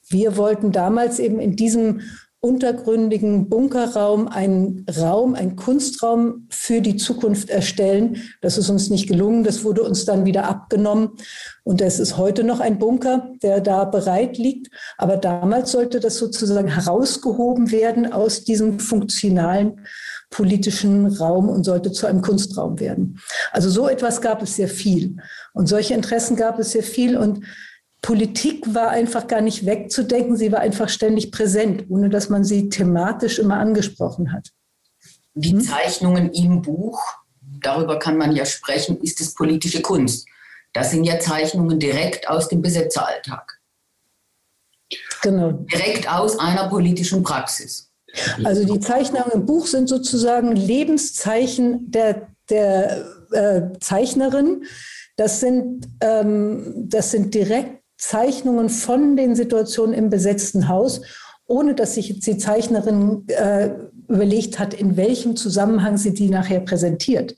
Wir 0.08 0.38
wollten 0.38 0.72
damals 0.72 1.18
eben 1.18 1.40
in 1.40 1.56
diesem 1.56 2.02
untergründigen 2.40 3.50
Bunkerraum 3.50 4.28
einen 4.28 4.86
Raum, 5.00 5.34
einen 5.34 5.56
Kunstraum 5.56 6.48
für 6.50 6.82
die 6.82 6.96
Zukunft 6.96 7.50
erstellen. 7.50 8.22
Das 8.42 8.58
ist 8.58 8.70
uns 8.70 8.90
nicht 8.90 9.08
gelungen. 9.08 9.44
Das 9.44 9.64
wurde 9.64 9.82
uns 9.82 10.06
dann 10.06 10.26
wieder 10.26 10.46
abgenommen. 10.46 11.12
Und 11.64 11.82
es 11.82 12.00
ist 12.00 12.18
heute 12.18 12.44
noch 12.44 12.60
ein 12.60 12.78
Bunker, 12.78 13.32
der 13.42 13.62
da 13.62 13.86
bereit 13.86 14.38
liegt. 14.38 14.68
Aber 14.98 15.18
damals 15.18 15.72
sollte 15.72 16.00
das 16.00 16.18
sozusagen 16.18 16.68
herausgehoben 16.68 17.72
werden 17.72 18.14
aus 18.14 18.44
diesem 18.44 18.80
funktionalen 18.80 19.82
politischen 20.30 21.08
Raum 21.08 21.50
und 21.50 21.64
sollte 21.64 21.92
zu 21.92 22.06
einem 22.06 22.22
Kunstraum 22.22 22.80
werden. 22.80 23.20
Also 23.52 23.70
so 23.70 23.88
etwas 23.88 24.22
gab 24.22 24.44
es 24.44 24.56
sehr 24.56 24.68
viel. 24.68 25.18
Und 25.54 25.68
solche 25.68 25.94
Interessen 25.94 26.36
gab 26.36 26.60
es 26.60 26.72
sehr 26.72 26.84
viel. 26.84 27.18
Und 27.18 27.44
Politik 28.06 28.72
war 28.72 28.90
einfach 28.90 29.26
gar 29.26 29.42
nicht 29.42 29.66
wegzudenken, 29.66 30.38
sie 30.38 30.52
war 30.52 30.60
einfach 30.60 30.90
ständig 30.90 31.32
präsent, 31.32 31.86
ohne 31.90 32.10
dass 32.10 32.30
man 32.30 32.44
sie 32.44 32.70
thematisch 32.70 33.40
immer 33.40 33.58
angesprochen 33.58 34.32
hat. 34.32 34.52
Die 35.34 35.54
hm? 35.54 35.62
Zeichnungen 35.62 36.32
im 36.32 36.62
Buch, 36.62 37.02
darüber 37.42 37.98
kann 37.98 38.16
man 38.16 38.36
ja 38.36 38.46
sprechen, 38.46 39.02
ist 39.02 39.22
es 39.22 39.34
politische 39.34 39.82
Kunst. 39.82 40.28
Das 40.72 40.92
sind 40.92 41.04
ja 41.06 41.20
Zeichnungen 41.20 41.80
direkt 41.80 42.30
aus 42.30 42.48
dem 42.48 42.62
Besetzeralltag. 42.62 43.60
Genau. 45.24 45.54
Direkt 45.54 46.08
aus 46.08 46.38
einer 46.38 46.70
politischen 46.70 47.24
Praxis. 47.24 47.90
Also 48.44 48.72
die 48.72 48.80
Zeichnungen 48.82 49.32
im 49.32 49.46
Buch 49.48 49.66
sind 49.66 49.90
sozusagen 49.90 50.56
Lebenszeichen 50.56 51.90
der, 51.90 52.28
der 52.52 53.04
äh, 53.32 53.80
Zeichnerin. 53.80 54.66
Das 55.16 55.40
sind, 55.40 55.88
ähm, 56.02 56.88
das 56.88 57.10
sind 57.10 57.34
direkt 57.34 57.82
Zeichnungen 57.98 58.70
von 58.70 59.16
den 59.16 59.36
Situationen 59.36 59.94
im 59.94 60.10
besetzten 60.10 60.68
Haus, 60.68 61.02
ohne 61.48 61.76
dass 61.76 61.96
sich 61.96 62.10
jetzt 62.10 62.28
die 62.28 62.38
Zeichnerin 62.38 63.26
äh, 63.28 63.70
überlegt 64.08 64.60
hat, 64.60 64.74
in 64.74 64.98
welchem 64.98 65.36
Zusammenhang 65.36 65.98
sie 65.98 66.14
die 66.14 66.30
nachher 66.30 66.60
präsentiert. 66.60 67.36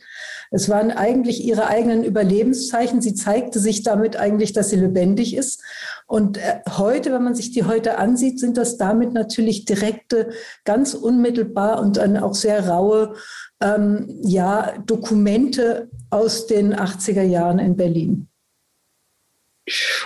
Es 0.49 0.69
waren 0.69 0.91
eigentlich 0.91 1.43
ihre 1.43 1.67
eigenen 1.67 2.03
Überlebenszeichen. 2.03 3.01
Sie 3.01 3.13
zeigte 3.13 3.59
sich 3.59 3.83
damit 3.83 4.15
eigentlich, 4.15 4.53
dass 4.53 4.69
sie 4.69 4.77
lebendig 4.77 5.35
ist. 5.35 5.61
Und 6.07 6.37
äh, 6.37 6.59
heute, 6.77 7.11
wenn 7.11 7.23
man 7.23 7.35
sich 7.35 7.51
die 7.51 7.65
heute 7.65 7.97
ansieht, 7.97 8.39
sind 8.39 8.57
das 8.57 8.77
damit 8.77 9.13
natürlich 9.13 9.65
direkte, 9.65 10.29
ganz 10.63 10.93
unmittelbar 10.93 11.81
und 11.81 11.97
dann 11.97 12.17
auch 12.17 12.33
sehr 12.33 12.67
raue 12.67 13.15
ähm, 13.61 14.07
ja, 14.23 14.73
Dokumente 14.85 15.89
aus 16.09 16.47
den 16.47 16.73
80er 16.73 17.23
Jahren 17.23 17.59
in 17.59 17.75
Berlin. 17.75 18.29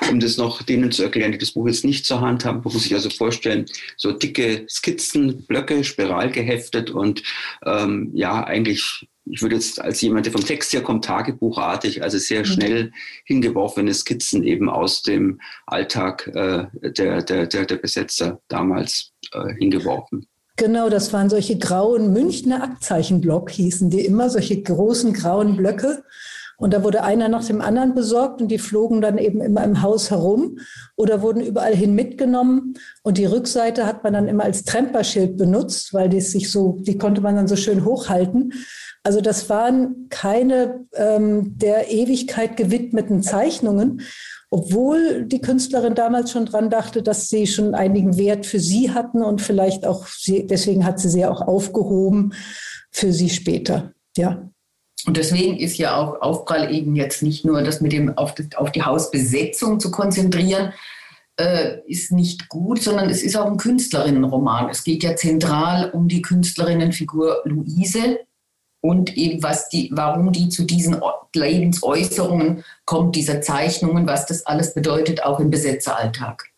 Um 0.09 0.19
das 0.19 0.37
noch 0.37 0.63
denen 0.63 0.91
zu 0.91 1.03
erklären, 1.03 1.31
die 1.31 1.37
das 1.37 1.51
Buch 1.51 1.67
jetzt 1.67 1.85
nicht 1.85 2.05
zur 2.05 2.21
Hand 2.21 2.45
haben, 2.45 2.61
muss 2.63 2.85
ich 2.85 2.93
also 2.93 3.09
vorstellen, 3.09 3.65
so 3.95 4.11
dicke 4.11 4.65
Skizzen, 4.67 5.45
Blöcke, 5.45 5.83
spiral 5.83 6.31
geheftet 6.31 6.89
und 6.89 7.23
ähm, 7.65 8.11
ja, 8.13 8.43
eigentlich, 8.43 9.07
ich 9.25 9.41
würde 9.41 9.55
jetzt 9.55 9.79
als 9.79 10.01
jemand, 10.01 10.25
der 10.25 10.33
vom 10.33 10.45
Text 10.45 10.73
her 10.73 10.81
kommt, 10.81 11.05
tagebuchartig, 11.05 12.01
also 12.01 12.17
sehr 12.17 12.39
mhm. 12.39 12.45
schnell 12.45 12.91
hingeworfene 13.25 13.93
Skizzen 13.93 14.43
eben 14.43 14.69
aus 14.69 15.03
dem 15.03 15.39
Alltag 15.67 16.27
äh, 16.33 16.65
der, 16.81 17.21
der, 17.21 17.45
der, 17.47 17.65
der 17.65 17.75
Besetzer 17.77 18.41
damals 18.47 19.11
äh, 19.31 19.53
hingeworfen. 19.59 20.27
Genau, 20.57 20.89
das 20.89 21.13
waren 21.13 21.29
solche 21.29 21.57
grauen 21.57 22.13
Münchner 22.13 22.63
Abzeichenblock, 22.63 23.49
hießen 23.51 23.89
die 23.89 24.05
immer, 24.05 24.29
solche 24.29 24.61
großen 24.61 25.13
grauen 25.13 25.57
Blöcke. 25.57 26.03
Und 26.61 26.75
da 26.75 26.83
wurde 26.83 27.03
einer 27.03 27.27
nach 27.27 27.43
dem 27.43 27.59
anderen 27.59 27.95
besorgt 27.95 28.39
und 28.39 28.49
die 28.49 28.59
flogen 28.59 29.01
dann 29.01 29.17
eben 29.17 29.41
immer 29.41 29.63
im 29.63 29.81
Haus 29.81 30.11
herum 30.11 30.59
oder 30.95 31.23
wurden 31.23 31.41
überall 31.41 31.75
hin 31.75 31.95
mitgenommen. 31.95 32.75
Und 33.01 33.17
die 33.17 33.25
Rückseite 33.25 33.87
hat 33.87 34.03
man 34.03 34.13
dann 34.13 34.27
immer 34.27 34.43
als 34.43 34.63
Tremperschild 34.63 35.37
benutzt, 35.37 35.91
weil 35.91 36.07
die 36.07 36.21
sich 36.21 36.51
so, 36.51 36.77
die 36.81 36.99
konnte 36.99 37.19
man 37.19 37.35
dann 37.35 37.47
so 37.47 37.55
schön 37.55 37.83
hochhalten. 37.83 38.53
Also 39.01 39.21
das 39.21 39.49
waren 39.49 40.05
keine 40.09 40.85
ähm, 40.93 41.57
der 41.57 41.89
Ewigkeit 41.89 42.57
gewidmeten 42.57 43.23
Zeichnungen, 43.23 44.01
obwohl 44.51 45.25
die 45.25 45.41
Künstlerin 45.41 45.95
damals 45.95 46.29
schon 46.29 46.45
dran 46.45 46.69
dachte, 46.69 47.01
dass 47.01 47.27
sie 47.27 47.47
schon 47.47 47.73
einigen 47.73 48.19
Wert 48.19 48.45
für 48.45 48.59
sie 48.59 48.91
hatten 48.91 49.23
und 49.23 49.41
vielleicht 49.41 49.87
auch, 49.87 50.05
sie, 50.05 50.45
deswegen 50.45 50.85
hat 50.85 50.99
sie 50.99 51.09
sie 51.09 51.25
auch 51.25 51.41
aufgehoben 51.41 52.33
für 52.91 53.11
sie 53.11 53.31
später. 53.31 53.93
Ja. 54.15 54.51
Und 55.05 55.17
deswegen 55.17 55.57
ist 55.57 55.77
ja 55.77 55.95
auch 55.95 56.21
Aufprall 56.21 56.73
eben 56.73 56.95
jetzt 56.95 57.23
nicht 57.23 57.45
nur 57.45 57.61
das 57.63 57.81
mit 57.81 57.91
dem 57.91 58.17
auf, 58.17 58.35
das, 58.35 58.47
auf 58.55 58.71
die 58.71 58.83
Hausbesetzung 58.83 59.79
zu 59.79 59.89
konzentrieren, 59.89 60.73
äh, 61.37 61.79
ist 61.87 62.11
nicht 62.11 62.49
gut, 62.49 62.81
sondern 62.81 63.09
es 63.09 63.23
ist 63.23 63.35
auch 63.35 63.47
ein 63.47 63.57
Künstlerinnenroman. 63.57 64.69
Es 64.69 64.83
geht 64.83 65.03
ja 65.03 65.15
zentral 65.15 65.89
um 65.91 66.07
die 66.07 66.21
Künstlerinnenfigur 66.21 67.41
Luise 67.45 68.19
und 68.81 69.15
eben 69.15 69.41
was 69.41 69.69
die, 69.69 69.89
warum 69.93 70.31
die 70.31 70.49
zu 70.49 70.65
diesen 70.65 71.01
Lebensäußerungen 71.33 72.63
kommt, 72.85 73.15
dieser 73.15 73.41
Zeichnungen, 73.41 74.07
was 74.07 74.25
das 74.25 74.45
alles 74.45 74.73
bedeutet, 74.73 75.23
auch 75.23 75.39
im 75.39 75.49
Besetzeralltag. 75.49 76.49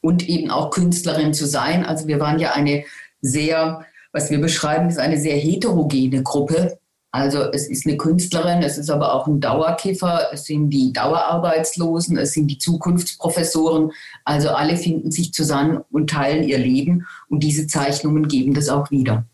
Und 0.00 0.28
eben 0.28 0.50
auch 0.50 0.70
Künstlerin 0.70 1.32
zu 1.32 1.46
sein. 1.46 1.86
Also 1.86 2.08
wir 2.08 2.18
waren 2.18 2.40
ja 2.40 2.52
eine 2.52 2.84
sehr, 3.20 3.86
was 4.12 4.30
wir 4.30 4.40
beschreiben, 4.40 4.88
ist 4.88 4.98
eine 4.98 5.18
sehr 5.18 5.36
heterogene 5.36 6.22
Gruppe 6.24 6.78
also 7.12 7.42
es 7.52 7.68
ist 7.68 7.86
eine 7.86 7.98
Künstlerin, 7.98 8.62
es 8.62 8.78
ist 8.78 8.88
aber 8.88 9.12
auch 9.12 9.26
ein 9.26 9.38
Dauerkiffer, 9.38 10.28
es 10.32 10.46
sind 10.46 10.70
die 10.70 10.94
Dauerarbeitslosen, 10.94 12.16
es 12.16 12.32
sind 12.32 12.46
die 12.46 12.56
Zukunftsprofessoren. 12.56 13.92
Also 14.24 14.48
alle 14.48 14.78
finden 14.78 15.10
sich 15.10 15.34
zusammen 15.34 15.84
und 15.90 16.08
teilen 16.08 16.42
ihr 16.42 16.56
Leben 16.56 17.06
und 17.28 17.40
diese 17.40 17.66
Zeichnungen 17.66 18.28
geben 18.28 18.54
das 18.54 18.70
auch 18.70 18.90
wieder. 18.90 19.26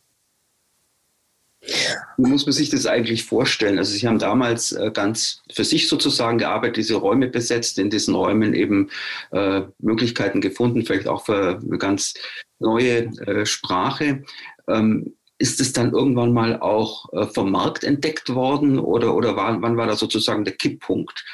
Wie 2.17 2.29
muss 2.29 2.47
man 2.47 2.53
sich 2.53 2.71
das 2.71 2.87
eigentlich 2.87 3.25
vorstellen? 3.25 3.79
Also 3.79 3.93
Sie 3.93 4.09
haben 4.09 4.19
damals 4.19 4.73
äh, 4.73 4.91
ganz 4.93 5.43
für 5.53 5.64
sich 5.64 5.88
sozusagen 5.88 6.38
gearbeitet, 6.38 6.79
diese 6.79 6.97
Räume 6.97 7.29
besetzt, 7.29 7.79
in 7.79 7.91
diesen 7.91 8.14
Räumen 8.14 8.55
eben 8.55 8.91
äh, 9.31 9.62
Möglichkeiten 9.79 10.41
gefunden, 10.41 10.85
vielleicht 10.85 11.07
auch 11.07 11.27
für 11.27 11.59
eine 11.59 11.79
ganz 11.79 12.14
neue 12.59 13.05
äh, 13.21 13.47
Sprache. 13.47 14.25
Ähm, 14.67 15.14
ist 15.38 15.61
es 15.61 15.72
dann 15.72 15.92
irgendwann 15.92 16.33
mal 16.33 16.61
auch 16.61 17.12
äh, 17.12 17.27
vom 17.27 17.51
Markt 17.51 17.85
entdeckt 17.85 18.35
worden 18.35 18.79
oder, 18.79 19.14
oder 19.14 19.37
war, 19.37 19.61
wann 19.62 19.77
war 19.77 19.87
da 19.87 19.96
sozusagen 19.96 20.44
der 20.44 20.55
Kipppunkt? 20.55 21.24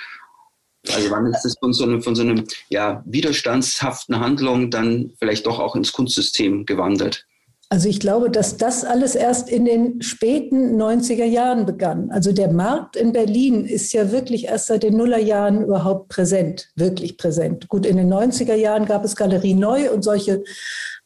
Also 0.93 1.11
wann 1.11 1.27
ist 1.27 1.45
es 1.47 1.57
von 1.59 1.73
so 1.73 1.85
einem, 1.85 2.03
von 2.03 2.15
so 2.15 2.23
einem 2.23 2.45
ja, 2.69 3.03
widerstandshaften 3.07 4.21
Handlung 4.21 4.71
dann 4.71 5.13
vielleicht 5.19 5.47
doch 5.47 5.59
auch 5.59 5.77
ins 5.77 5.93
Kunstsystem 5.93 6.67
gewandert? 6.67 7.27
Also 7.71 7.89
ich 7.89 7.99
glaube, 7.99 8.31
dass 8.31 8.57
das 8.57 8.85
alles 8.85 9.15
erst 9.15 9.49
in 9.49 9.65
den 9.65 10.03
späten 10.03 10.81
90er 10.81 11.25
Jahren 11.25 11.67
begann. 11.67 12.11
Also 12.11 12.33
der 12.33 12.53
Markt 12.53 12.95
in 12.95 13.13
Berlin 13.13 13.65
ist 13.65 13.93
ja 13.93 14.13
wirklich 14.13 14.47
erst 14.47 14.67
seit 14.67 14.83
den 14.83 14.97
Nullerjahren 14.97 15.65
überhaupt 15.65 16.09
präsent, 16.09 16.69
wirklich 16.77 17.17
präsent. 17.17 17.69
Gut, 17.69 17.87
in 17.87 17.97
den 17.97 18.13
90er 18.13 18.55
Jahren 18.55 18.87
gab 18.87 19.05
es 19.05 19.17
Galerie 19.17 19.55
Neu 19.55 19.91
und 19.91 20.03
solche 20.03 20.45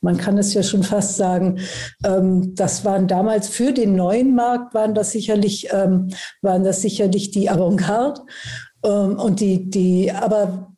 man 0.01 0.17
kann 0.17 0.39
es 0.39 0.55
ja 0.55 0.63
schon 0.63 0.85
fast 0.85 1.17
sagen, 1.17 1.59
ähm, 2.05 2.55
das 2.55 2.85
waren 2.85 3.09
damals 3.09 3.49
für 3.49 3.73
den 3.73 3.97
neuen 3.97 4.35
Markt, 4.35 4.75
waren 4.75 4.95
das 4.95 5.11
sicherlich, 5.11 5.69
ähm, 5.73 6.11
waren 6.41 6.63
das 6.63 6.83
sicherlich 6.83 7.31
die 7.33 7.51
Avantgarde. 7.51 8.21
Ähm, 8.85 9.19
und 9.19 9.41
die, 9.41 9.69
die, 9.69 10.13
aber 10.13 10.77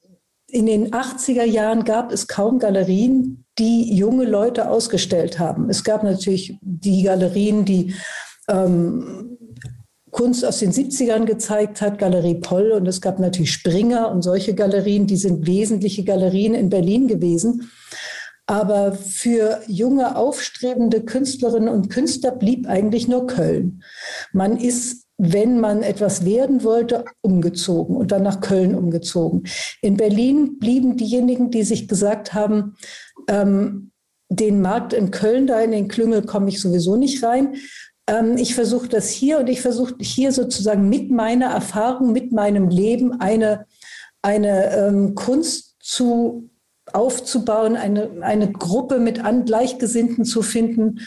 in 0.53 0.67
den 0.67 0.91
80er 0.91 1.45
Jahren 1.45 1.85
gab 1.85 2.13
es 2.13 2.27
kaum 2.27 2.59
Galerien, 2.59 3.45
die 3.59 3.95
junge 3.95 4.25
Leute 4.25 4.69
ausgestellt 4.69 5.39
haben. 5.39 5.71
Es 5.71 5.85
gab 5.85 6.03
natürlich 6.03 6.57
die 6.61 7.03
Galerien, 7.03 7.65
die 7.65 7.95
ähm, 8.49 9.39
Kunst 10.11 10.45
aus 10.45 10.59
den 10.59 10.73
70ern 10.73 11.25
gezeigt 11.25 11.81
hat, 11.81 11.99
Galerie 11.99 12.41
Poll 12.41 12.73
und 12.73 12.87
es 12.87 13.01
gab 13.01 13.19
natürlich 13.19 13.53
Springer 13.53 14.11
und 14.11 14.23
solche 14.23 14.55
Galerien, 14.55 15.07
die 15.07 15.17
sind 15.17 15.47
wesentliche 15.47 16.05
Galerien 16.05 16.55
in 16.55 16.69
Berlin 16.69 17.07
gewesen. 17.07 17.71
Aber 18.47 18.93
für 18.93 19.61
junge, 19.69 20.17
aufstrebende 20.17 21.05
Künstlerinnen 21.05 21.69
und 21.69 21.89
Künstler 21.89 22.33
blieb 22.33 22.67
eigentlich 22.67 23.07
nur 23.07 23.29
Köln. 23.29 23.85
Man 24.33 24.57
ist 24.57 25.07
wenn 25.23 25.61
man 25.61 25.83
etwas 25.83 26.25
werden 26.25 26.65
wollte, 26.65 27.05
umgezogen 27.21 27.95
und 27.95 28.11
dann 28.11 28.23
nach 28.23 28.41
Köln 28.41 28.75
umgezogen. 28.75 29.45
In 29.83 29.99
Berlin 29.99 30.59
blieben 30.59 30.97
diejenigen, 30.97 31.51
die 31.51 31.63
sich 31.63 31.89
gesagt 31.89 32.33
haben, 32.33 32.77
ähm, 33.29 33.91
den 34.31 34.63
Markt 34.63 34.95
in 34.95 35.11
Köln, 35.11 35.47
da 35.47 35.61
in 35.61 35.73
den 35.73 35.89
Klüngel 35.89 36.23
komme 36.23 36.49
ich 36.49 36.61
sowieso 36.61 36.97
nicht 36.97 37.23
rein. 37.23 37.57
Ähm, 38.07 38.39
ich 38.39 38.55
versuche 38.55 38.89
das 38.89 39.11
hier 39.11 39.41
und 39.41 39.51
ich 39.51 39.61
versuche 39.61 39.95
hier 40.01 40.33
sozusagen 40.33 40.89
mit 40.89 41.11
meiner 41.11 41.51
Erfahrung, 41.51 42.13
mit 42.13 42.33
meinem 42.33 42.69
Leben 42.69 43.21
eine, 43.21 43.67
eine 44.23 44.75
ähm, 44.75 45.15
Kunst 45.15 45.77
zu 45.81 46.49
aufzubauen, 46.95 47.77
eine, 47.77 48.23
eine 48.23 48.51
Gruppe 48.51 49.01
mit 49.01 49.23
an 49.23 49.45
Gleichgesinnten 49.45 50.25
zu 50.25 50.41
finden 50.41 51.01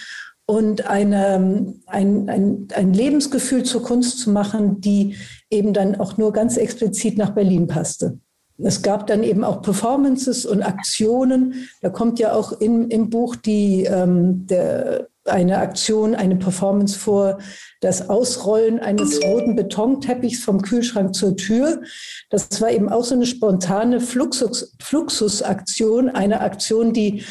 und 0.46 0.88
eine, 0.88 1.76
ein, 1.86 2.30
ein, 2.30 2.68
ein 2.74 2.94
Lebensgefühl 2.94 3.64
zur 3.64 3.84
Kunst 3.84 4.20
zu 4.20 4.30
machen, 4.30 4.82
die 4.82 5.16
eben 5.50 5.74
dann 5.74 5.96
auch 5.96 6.18
nur 6.18 6.34
ganz 6.34 6.58
explizit 6.58 7.18
nach 7.18 7.32
Berlin 7.32 7.68
passte. 7.68 8.20
Es 8.58 8.82
gab 8.82 9.08
dann 9.08 9.24
eben 9.24 9.44
auch 9.44 9.62
Performances 9.62 10.46
und 10.46 10.62
Aktionen. 10.62 11.68
Da 11.82 11.90
kommt 11.90 12.20
ja 12.20 12.34
auch 12.34 12.52
in, 12.60 12.90
im 12.90 13.10
Buch 13.10 13.36
die, 13.36 13.84
ähm, 13.84 14.46
der, 14.46 15.08
eine 15.26 15.58
Aktion, 15.60 16.16
eine 16.16 16.36
Performance 16.36 17.00
vor, 17.00 17.40
das 17.82 18.10
Ausrollen 18.10 18.80
eines 18.80 19.24
roten 19.24 19.56
Betonteppichs 19.56 20.44
vom 20.44 20.62
Kühlschrank 20.62 21.16
zur 21.16 21.36
Tür. 21.36 21.82
Das 22.30 22.62
war 22.62 22.70
eben 22.72 22.90
auch 22.90 23.06
so 23.06 23.16
eine 23.16 23.26
spontane 23.26 24.02
Fluxus, 24.02 24.76
Fluxusaktion, 24.82 26.10
eine 26.10 26.42
Aktion, 26.42 26.94
die 26.94 27.24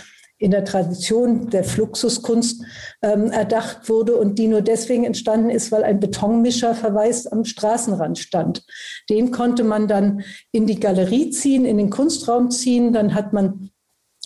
in 0.42 0.50
der 0.50 0.64
Tradition 0.64 1.50
der 1.50 1.62
Fluxuskunst 1.62 2.64
ähm, 3.00 3.30
erdacht 3.30 3.88
wurde 3.88 4.16
und 4.16 4.40
die 4.40 4.48
nur 4.48 4.60
deswegen 4.60 5.04
entstanden 5.04 5.50
ist, 5.50 5.70
weil 5.70 5.84
ein 5.84 6.00
Betonmischer 6.00 6.74
verweist 6.74 7.32
am 7.32 7.44
Straßenrand 7.44 8.18
stand. 8.18 8.64
Den 9.08 9.30
konnte 9.30 9.62
man 9.62 9.86
dann 9.86 10.22
in 10.50 10.66
die 10.66 10.80
Galerie 10.80 11.30
ziehen, 11.30 11.64
in 11.64 11.78
den 11.78 11.90
Kunstraum 11.90 12.50
ziehen. 12.50 12.92
Dann 12.92 13.14
hat 13.14 13.32
man 13.32 13.70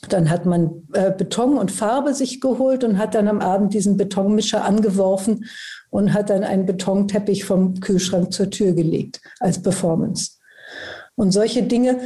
dann 0.09 0.31
hat 0.31 0.47
man 0.47 0.87
äh, 0.93 1.11
Beton 1.11 1.59
und 1.59 1.71
Farbe 1.71 2.15
sich 2.15 2.41
geholt 2.41 2.85
und 2.85 2.99
hat 2.99 3.15
dann 3.15 3.29
am 3.29 3.41
Abend 3.41 3.75
diesen 3.75 3.97
Betonmischer 3.97 4.65
angeworfen 4.65 5.47
und 5.91 6.15
hat 6.15 6.31
dann 6.31 6.45
einen 6.45 6.65
Betonteppich 6.65 7.45
vom 7.45 7.81
Kühlschrank 7.81 8.33
zur 8.33 8.51
Tür 8.51 8.73
gelegt 8.73 9.21
als 9.41 9.61
Performance. 9.61 10.33
Und 11.15 11.33
solche 11.33 11.63
Dinge 11.63 11.99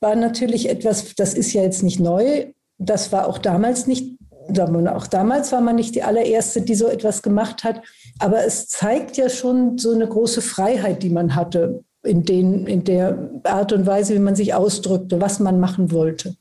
waren 0.00 0.20
natürlich 0.20 0.68
etwas, 0.68 1.14
das 1.16 1.34
ist 1.34 1.52
ja 1.52 1.62
jetzt 1.62 1.82
nicht 1.82 2.00
neu. 2.00 2.46
Das 2.78 3.12
war 3.12 3.26
auch 3.26 3.38
damals 3.38 3.86
nicht, 3.86 4.16
auch 4.58 5.06
damals 5.06 5.52
war 5.52 5.60
man 5.60 5.76
nicht 5.76 5.94
die 5.94 6.02
allererste, 6.02 6.62
die 6.62 6.74
so 6.74 6.88
etwas 6.88 7.22
gemacht 7.22 7.64
hat. 7.64 7.82
Aber 8.18 8.44
es 8.44 8.68
zeigt 8.68 9.16
ja 9.16 9.28
schon 9.28 9.78
so 9.78 9.92
eine 9.92 10.06
große 10.06 10.42
Freiheit, 10.42 11.02
die 11.02 11.10
man 11.10 11.34
hatte 11.34 11.84
in, 12.06 12.24
den, 12.24 12.66
in 12.66 12.84
der 12.84 13.30
Art 13.44 13.72
und 13.72 13.86
Weise, 13.86 14.14
wie 14.14 14.20
man 14.20 14.36
sich 14.36 14.54
ausdrückte, 14.54 15.20
was 15.20 15.40
man 15.40 15.60
machen 15.60 15.90
wollte. 15.90 16.36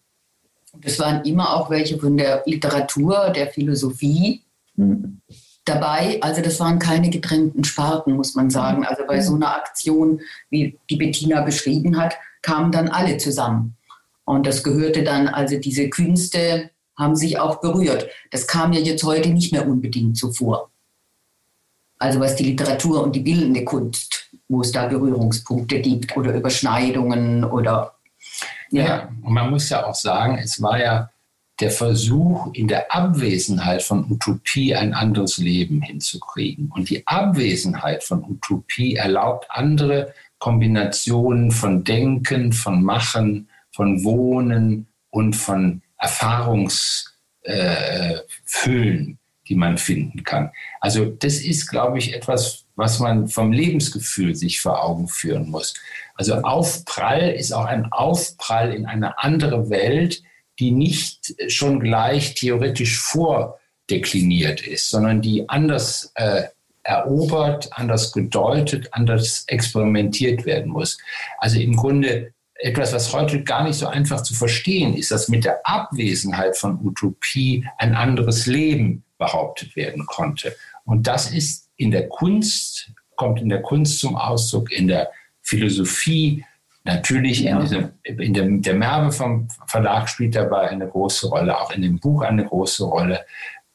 Es 0.81 0.99
waren 0.99 1.23
immer 1.23 1.55
auch 1.55 1.69
welche 1.69 1.97
von 1.97 2.17
der 2.17 2.43
Literatur, 2.45 3.31
der 3.35 3.47
Philosophie 3.47 4.43
mhm. 4.75 5.21
dabei. 5.63 6.19
Also 6.21 6.41
das 6.41 6.59
waren 6.59 6.79
keine 6.79 7.09
getrennten 7.09 7.63
Sparten, 7.63 8.13
muss 8.13 8.35
man 8.35 8.49
sagen. 8.49 8.85
Also 8.85 9.03
bei 9.07 9.21
so 9.21 9.35
einer 9.35 9.55
Aktion, 9.55 10.21
wie 10.49 10.77
die 10.89 10.97
Bettina 10.97 11.41
beschrieben 11.41 11.97
hat, 11.97 12.15
kamen 12.41 12.71
dann 12.71 12.89
alle 12.89 13.17
zusammen. 13.17 13.75
Und 14.25 14.45
das 14.45 14.63
gehörte 14.63 15.03
dann, 15.03 15.27
also 15.27 15.57
diese 15.59 15.89
Künste 15.89 16.71
haben 16.97 17.15
sich 17.15 17.39
auch 17.39 17.61
berührt. 17.61 18.07
Das 18.31 18.47
kam 18.47 18.73
ja 18.73 18.79
jetzt 18.79 19.03
heute 19.03 19.29
nicht 19.29 19.51
mehr 19.51 19.67
unbedingt 19.67 20.17
so 20.17 20.31
vor. 20.31 20.71
Also 21.97 22.19
was 22.19 22.35
die 22.35 22.45
Literatur 22.45 23.03
und 23.03 23.15
die 23.15 23.21
bildende 23.21 23.63
Kunst, 23.63 24.29
wo 24.49 24.61
es 24.61 24.71
da 24.71 24.87
Berührungspunkte 24.87 25.79
gibt 25.79 26.15
oder 26.17 26.33
Überschneidungen 26.33 27.43
oder 27.43 27.95
ja, 28.71 29.09
und 29.21 29.33
man 29.33 29.51
muss 29.51 29.69
ja 29.69 29.85
auch 29.85 29.95
sagen, 29.95 30.37
es 30.37 30.61
war 30.61 30.79
ja 30.79 31.09
der 31.59 31.71
Versuch, 31.71 32.53
in 32.53 32.67
der 32.67 32.93
Abwesenheit 32.93 33.81
von 33.81 34.11
Utopie 34.11 34.75
ein 34.75 34.93
anderes 34.93 35.37
Leben 35.37 35.81
hinzukriegen. 35.81 36.71
Und 36.75 36.89
die 36.89 37.07
Abwesenheit 37.07 38.03
von 38.03 38.23
Utopie 38.23 38.95
erlaubt 38.95 39.47
andere 39.49 40.13
Kombinationen 40.39 41.51
von 41.51 41.83
Denken, 41.85 42.51
von 42.51 42.83
Machen, 42.83 43.47
von 43.75 44.03
Wohnen 44.05 44.87
und 45.09 45.35
von 45.35 45.81
Erfahrungsfüllen, 45.97 47.13
äh, 47.43 49.15
die 49.47 49.55
man 49.55 49.77
finden 49.77 50.23
kann. 50.23 50.51
Also 50.79 51.05
das 51.05 51.35
ist, 51.35 51.67
glaube 51.67 51.99
ich, 51.99 52.13
etwas, 52.13 52.65
was 52.75 52.99
man 52.99 53.27
vom 53.27 53.51
Lebensgefühl 53.51 54.33
sich 54.35 54.61
vor 54.61 54.83
Augen 54.83 55.07
führen 55.07 55.49
muss. 55.49 55.73
Also 56.15 56.35
Aufprall 56.35 57.31
ist 57.31 57.51
auch 57.51 57.65
ein 57.65 57.91
Aufprall 57.91 58.73
in 58.73 58.85
eine 58.85 59.19
andere 59.19 59.69
Welt, 59.69 60.23
die 60.59 60.71
nicht 60.71 61.35
schon 61.49 61.81
gleich 61.81 62.33
theoretisch 62.33 62.97
vordekliniert 62.97 64.65
ist, 64.65 64.89
sondern 64.89 65.21
die 65.21 65.49
anders 65.49 66.11
äh, 66.15 66.43
erobert, 66.83 67.69
anders 67.71 68.13
gedeutet, 68.13 68.89
anders 68.91 69.43
experimentiert 69.47 70.45
werden 70.45 70.71
muss. 70.71 70.97
Also 71.39 71.59
im 71.59 71.75
Grunde 71.75 72.34
etwas, 72.55 72.93
was 72.93 73.13
heute 73.13 73.43
gar 73.43 73.63
nicht 73.63 73.77
so 73.77 73.87
einfach 73.87 74.21
zu 74.21 74.33
verstehen 74.33 74.95
ist, 74.95 75.11
dass 75.11 75.27
mit 75.27 75.43
der 75.43 75.65
Abwesenheit 75.65 76.57
von 76.57 76.79
Utopie 76.83 77.67
ein 77.77 77.95
anderes 77.95 78.45
Leben 78.45 79.03
behauptet 79.17 79.75
werden 79.75 80.05
konnte. 80.05 80.55
Und 80.85 81.07
das 81.07 81.31
ist 81.31 81.69
in 81.75 81.91
der 81.91 82.07
Kunst, 82.07 82.91
kommt 83.15 83.41
in 83.41 83.49
der 83.49 83.61
Kunst 83.61 83.99
zum 83.99 84.15
Ausdruck, 84.15 84.71
in 84.71 84.87
der 84.87 85.11
Philosophie, 85.41 86.45
natürlich 86.83 87.41
ja. 87.41 87.55
in, 87.55 87.61
diesem, 87.61 87.91
in 88.03 88.33
der, 88.33 88.45
der 88.47 88.73
Merbe 88.73 89.11
vom 89.11 89.47
Verlag 89.67 90.07
spielt 90.07 90.35
dabei 90.35 90.69
eine 90.69 90.87
große 90.87 91.27
Rolle, 91.27 91.59
auch 91.59 91.71
in 91.71 91.81
dem 91.81 91.99
Buch 91.99 92.21
eine 92.21 92.45
große 92.45 92.85
Rolle. 92.85 93.25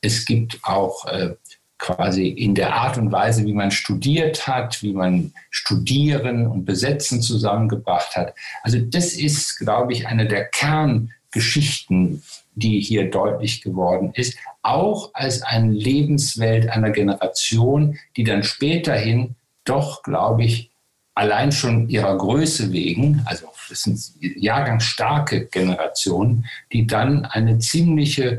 Es 0.00 0.24
gibt 0.24 0.58
auch 0.62 1.04
äh, 1.06 1.34
quasi 1.80 2.28
in 2.28 2.54
der 2.54 2.74
Art 2.74 2.98
und 2.98 3.10
Weise, 3.10 3.44
wie 3.46 3.54
man 3.54 3.70
studiert 3.70 4.46
hat, 4.46 4.82
wie 4.82 4.92
man 4.92 5.32
Studieren 5.48 6.46
und 6.46 6.64
Besetzen 6.64 7.22
zusammengebracht 7.22 8.14
hat. 8.16 8.34
Also 8.62 8.78
das 8.78 9.14
ist, 9.14 9.58
glaube 9.58 9.92
ich, 9.94 10.06
eine 10.06 10.28
der 10.28 10.44
Kerngeschichten, 10.44 12.22
die 12.54 12.80
hier 12.80 13.10
deutlich 13.10 13.62
geworden 13.62 14.12
ist, 14.14 14.36
auch 14.62 15.10
als 15.14 15.42
eine 15.42 15.72
Lebenswelt 15.72 16.68
einer 16.68 16.90
Generation, 16.90 17.98
die 18.16 18.24
dann 18.24 18.42
späterhin 18.42 19.34
doch, 19.64 20.02
glaube 20.02 20.44
ich, 20.44 20.70
allein 21.14 21.50
schon 21.50 21.88
ihrer 21.88 22.16
Größe 22.16 22.72
wegen, 22.72 23.22
also 23.24 23.46
das 23.68 23.84
sind 23.84 24.00
jahrgangsstarke 24.20 25.46
Generationen, 25.46 26.46
die 26.72 26.86
dann 26.86 27.24
eine 27.24 27.58
ziemliche 27.58 28.38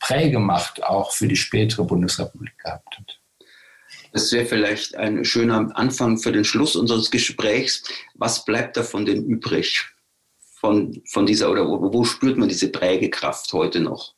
Prägemacht 0.00 0.82
auch 0.82 1.12
für 1.12 1.28
die 1.28 1.36
spätere 1.36 1.84
Bundesrepublik 1.84 2.58
gehabt 2.58 2.98
hat. 2.98 3.20
Das 4.12 4.32
wäre 4.32 4.46
vielleicht 4.46 4.96
ein 4.96 5.24
schöner 5.24 5.70
Anfang 5.76 6.18
für 6.18 6.32
den 6.32 6.44
Schluss 6.44 6.74
unseres 6.74 7.10
Gesprächs. 7.10 7.84
Was 8.14 8.44
bleibt 8.44 8.76
davon 8.76 9.06
denn 9.06 9.24
übrig? 9.24 9.86
Von, 10.58 11.00
von 11.06 11.24
dieser, 11.24 11.50
oder 11.50 11.66
wo, 11.66 11.92
wo 11.92 12.04
spürt 12.04 12.36
man 12.36 12.48
diese 12.48 12.70
Prägekraft 12.70 13.52
heute 13.52 13.80
noch? 13.80 14.14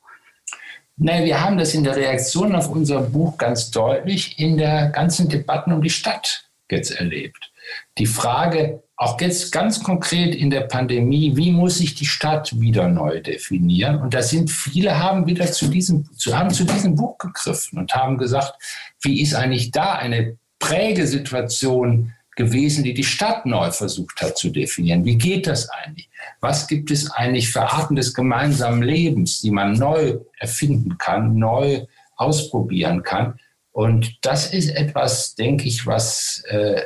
Nein, 0.97 1.25
wir 1.25 1.41
haben 1.41 1.57
das 1.57 1.73
in 1.73 1.83
der 1.83 1.95
Reaktion 1.95 2.55
auf 2.55 2.69
unser 2.69 3.01
Buch 3.01 3.37
ganz 3.37 3.71
deutlich 3.71 4.39
in 4.39 4.57
der 4.57 4.89
ganzen 4.89 5.29
Debatten 5.29 5.71
um 5.71 5.81
die 5.81 5.89
Stadt 5.89 6.49
jetzt 6.69 6.91
erlebt. 6.91 7.51
Die 7.97 8.05
Frage, 8.05 8.83
auch 8.95 9.19
jetzt 9.19 9.51
ganz 9.51 9.81
konkret 9.81 10.35
in 10.35 10.49
der 10.49 10.61
Pandemie, 10.61 11.35
wie 11.35 11.51
muss 11.51 11.79
sich 11.79 11.95
die 11.95 12.05
Stadt 12.05 12.59
wieder 12.59 12.87
neu 12.87 13.21
definieren? 13.21 13.97
Und 13.97 14.13
da 14.13 14.21
sind 14.21 14.51
viele 14.51 14.99
haben 14.99 15.25
wieder 15.25 15.51
zu 15.51 15.67
diesem, 15.67 16.05
zu, 16.15 16.37
haben 16.37 16.51
zu 16.51 16.63
diesem 16.63 16.95
Buch 16.95 17.17
gegriffen 17.17 17.79
und 17.79 17.93
haben 17.95 18.17
gesagt, 18.17 18.53
wie 19.01 19.21
ist 19.21 19.33
eigentlich 19.33 19.71
da 19.71 19.93
eine 19.93 20.37
Prägesituation 20.59 22.13
gewesen, 22.35 22.83
die 22.83 22.93
die 22.93 23.03
Stadt 23.03 23.45
neu 23.45 23.71
versucht 23.71 24.21
hat 24.21 24.37
zu 24.37 24.49
definieren? 24.49 25.05
Wie 25.05 25.17
geht 25.17 25.47
das 25.47 25.69
eigentlich? 25.69 26.09
Was 26.39 26.67
gibt 26.67 26.91
es 26.91 27.11
eigentlich 27.11 27.49
für 27.49 27.61
Arten 27.61 27.95
des 27.95 28.13
gemeinsamen 28.13 28.83
Lebens, 28.83 29.41
die 29.41 29.51
man 29.51 29.73
neu 29.73 30.19
erfinden 30.37 30.97
kann, 30.97 31.35
neu 31.35 31.85
ausprobieren 32.15 33.01
kann? 33.03 33.39
Und 33.71 34.17
das 34.21 34.53
ist 34.53 34.69
etwas, 34.69 35.33
denke 35.33 35.67
ich, 35.67 35.87
was 35.87 36.43
äh, 36.47 36.83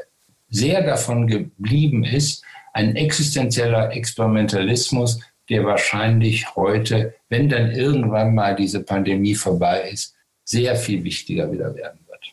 sehr 0.50 0.84
davon 0.84 1.28
geblieben 1.28 2.04
ist, 2.04 2.44
ein 2.74 2.96
existenzieller 2.96 3.92
Experimentalismus, 3.92 5.20
der 5.50 5.66
wahrscheinlich 5.66 6.56
heute, 6.56 7.16
wenn 7.30 7.50
dann 7.50 7.72
irgendwann 7.72 8.36
mal 8.36 8.56
diese 8.56 8.84
Pandemie 8.84 9.36
vorbei 9.36 9.90
ist, 9.92 10.16
sehr 10.44 10.76
viel 10.76 11.04
wichtiger 11.04 11.52
wieder 11.52 11.74
werden 11.76 12.00
wird. 12.08 12.24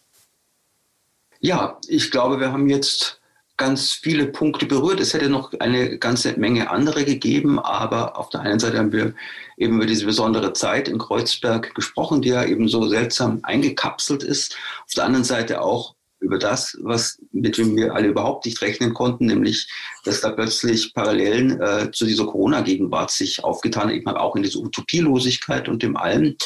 Ja, 1.41 1.79
ich 1.89 2.11
glaube, 2.11 2.41
wir 2.41 2.53
haben 2.53 2.69
jetzt 2.69 3.21
ganz 3.57 3.93
viele 3.93 4.27
Punkte 4.27 4.67
berührt. 4.67 5.01
Es 5.01 5.15
hätte 5.15 5.29
noch 5.29 5.53
eine 5.61 5.99
ganze 5.99 6.39
Menge 6.39 6.71
andere 6.71 7.05
gegeben, 7.05 7.59
aber 7.59 8.19
auf 8.19 8.29
der 8.31 8.41
einen 8.41 8.59
Seite 8.59 8.79
haben 8.79 8.93
wir 8.93 9.15
eben 9.57 9.77
über 9.77 9.87
diese 9.87 10.07
besondere 10.07 10.53
Zeit 10.53 10.89
in 10.89 10.99
Kreuzberg 10.99 11.75
gesprochen, 11.75 12.23
die 12.23 12.31
ja 12.31 12.45
eben 12.45 12.69
so 12.69 12.89
seltsam 12.89 13.41
eingekapselt 13.45 14.23
ist. 14.23 14.57
Auf 14.87 14.95
der 14.95 15.05
anderen 15.05 15.25
Seite 15.25 15.63
auch 15.63 15.95
über 16.25 16.39
das, 16.39 16.77
was, 16.83 17.21
mit 17.33 17.59
dem 17.59 17.77
wir 17.77 17.95
alle 17.95 18.09
überhaupt 18.09 18.47
nicht 18.47 18.61
rechnen 18.63 18.95
konnten, 18.95 19.27
nämlich, 19.27 19.69
dass 20.05 20.23
da 20.23 20.31
plötzlich 20.31 20.95
Parallelen 20.95 21.61
äh, 21.61 21.91
zu 21.93 22.07
dieser 22.07 22.25
Corona-Gegenwart 22.25 23.11
sich 23.11 23.45
aufgetan 23.45 23.85
haben, 23.85 23.91
eben 23.91 24.09
auch 24.09 24.35
in 24.35 24.43
dieser 24.43 24.61
Utopielosigkeit 24.61 25.69
und 25.69 25.83
dem 25.83 25.97
allem. 25.97 26.37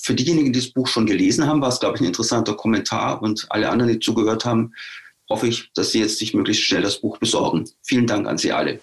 Für 0.00 0.14
diejenigen, 0.14 0.52
die 0.52 0.60
das 0.60 0.70
Buch 0.70 0.88
schon 0.88 1.06
gelesen 1.06 1.46
haben, 1.46 1.60
war 1.60 1.68
es, 1.68 1.80
glaube 1.80 1.96
ich, 1.96 2.00
ein 2.00 2.06
interessanter 2.06 2.54
Kommentar 2.54 3.22
und 3.22 3.46
alle 3.50 3.68
anderen, 3.68 3.92
die 3.92 4.00
zugehört 4.00 4.44
haben, 4.44 4.72
hoffe 5.28 5.46
ich, 5.46 5.70
dass 5.74 5.92
Sie 5.92 6.00
jetzt 6.00 6.18
sich 6.18 6.34
möglichst 6.34 6.64
schnell 6.64 6.82
das 6.82 7.00
Buch 7.00 7.18
besorgen. 7.18 7.68
Vielen 7.82 8.06
Dank 8.06 8.26
an 8.26 8.38
Sie 8.38 8.52
alle. 8.52 8.80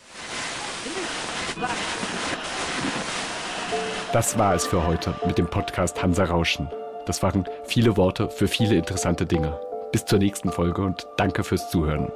Das 4.14 4.38
war 4.38 4.54
es 4.54 4.66
für 4.66 4.86
heute 4.86 5.16
mit 5.26 5.38
dem 5.38 5.48
Podcast 5.48 6.02
Hansa 6.02 6.26
Rauschen. 6.26 6.70
Das 7.06 7.22
waren 7.22 7.46
viele 7.66 7.98
Worte 7.98 8.30
für 8.30 8.48
viele 8.48 8.76
interessante 8.76 9.26
Dinge. 9.26 9.60
Bis 9.96 10.04
zur 10.04 10.20
nächsten 10.20 10.52
Folge 10.52 10.82
und 10.82 11.08
danke 11.16 11.46
fürs 11.46 11.70
Zuhören. 11.70 12.12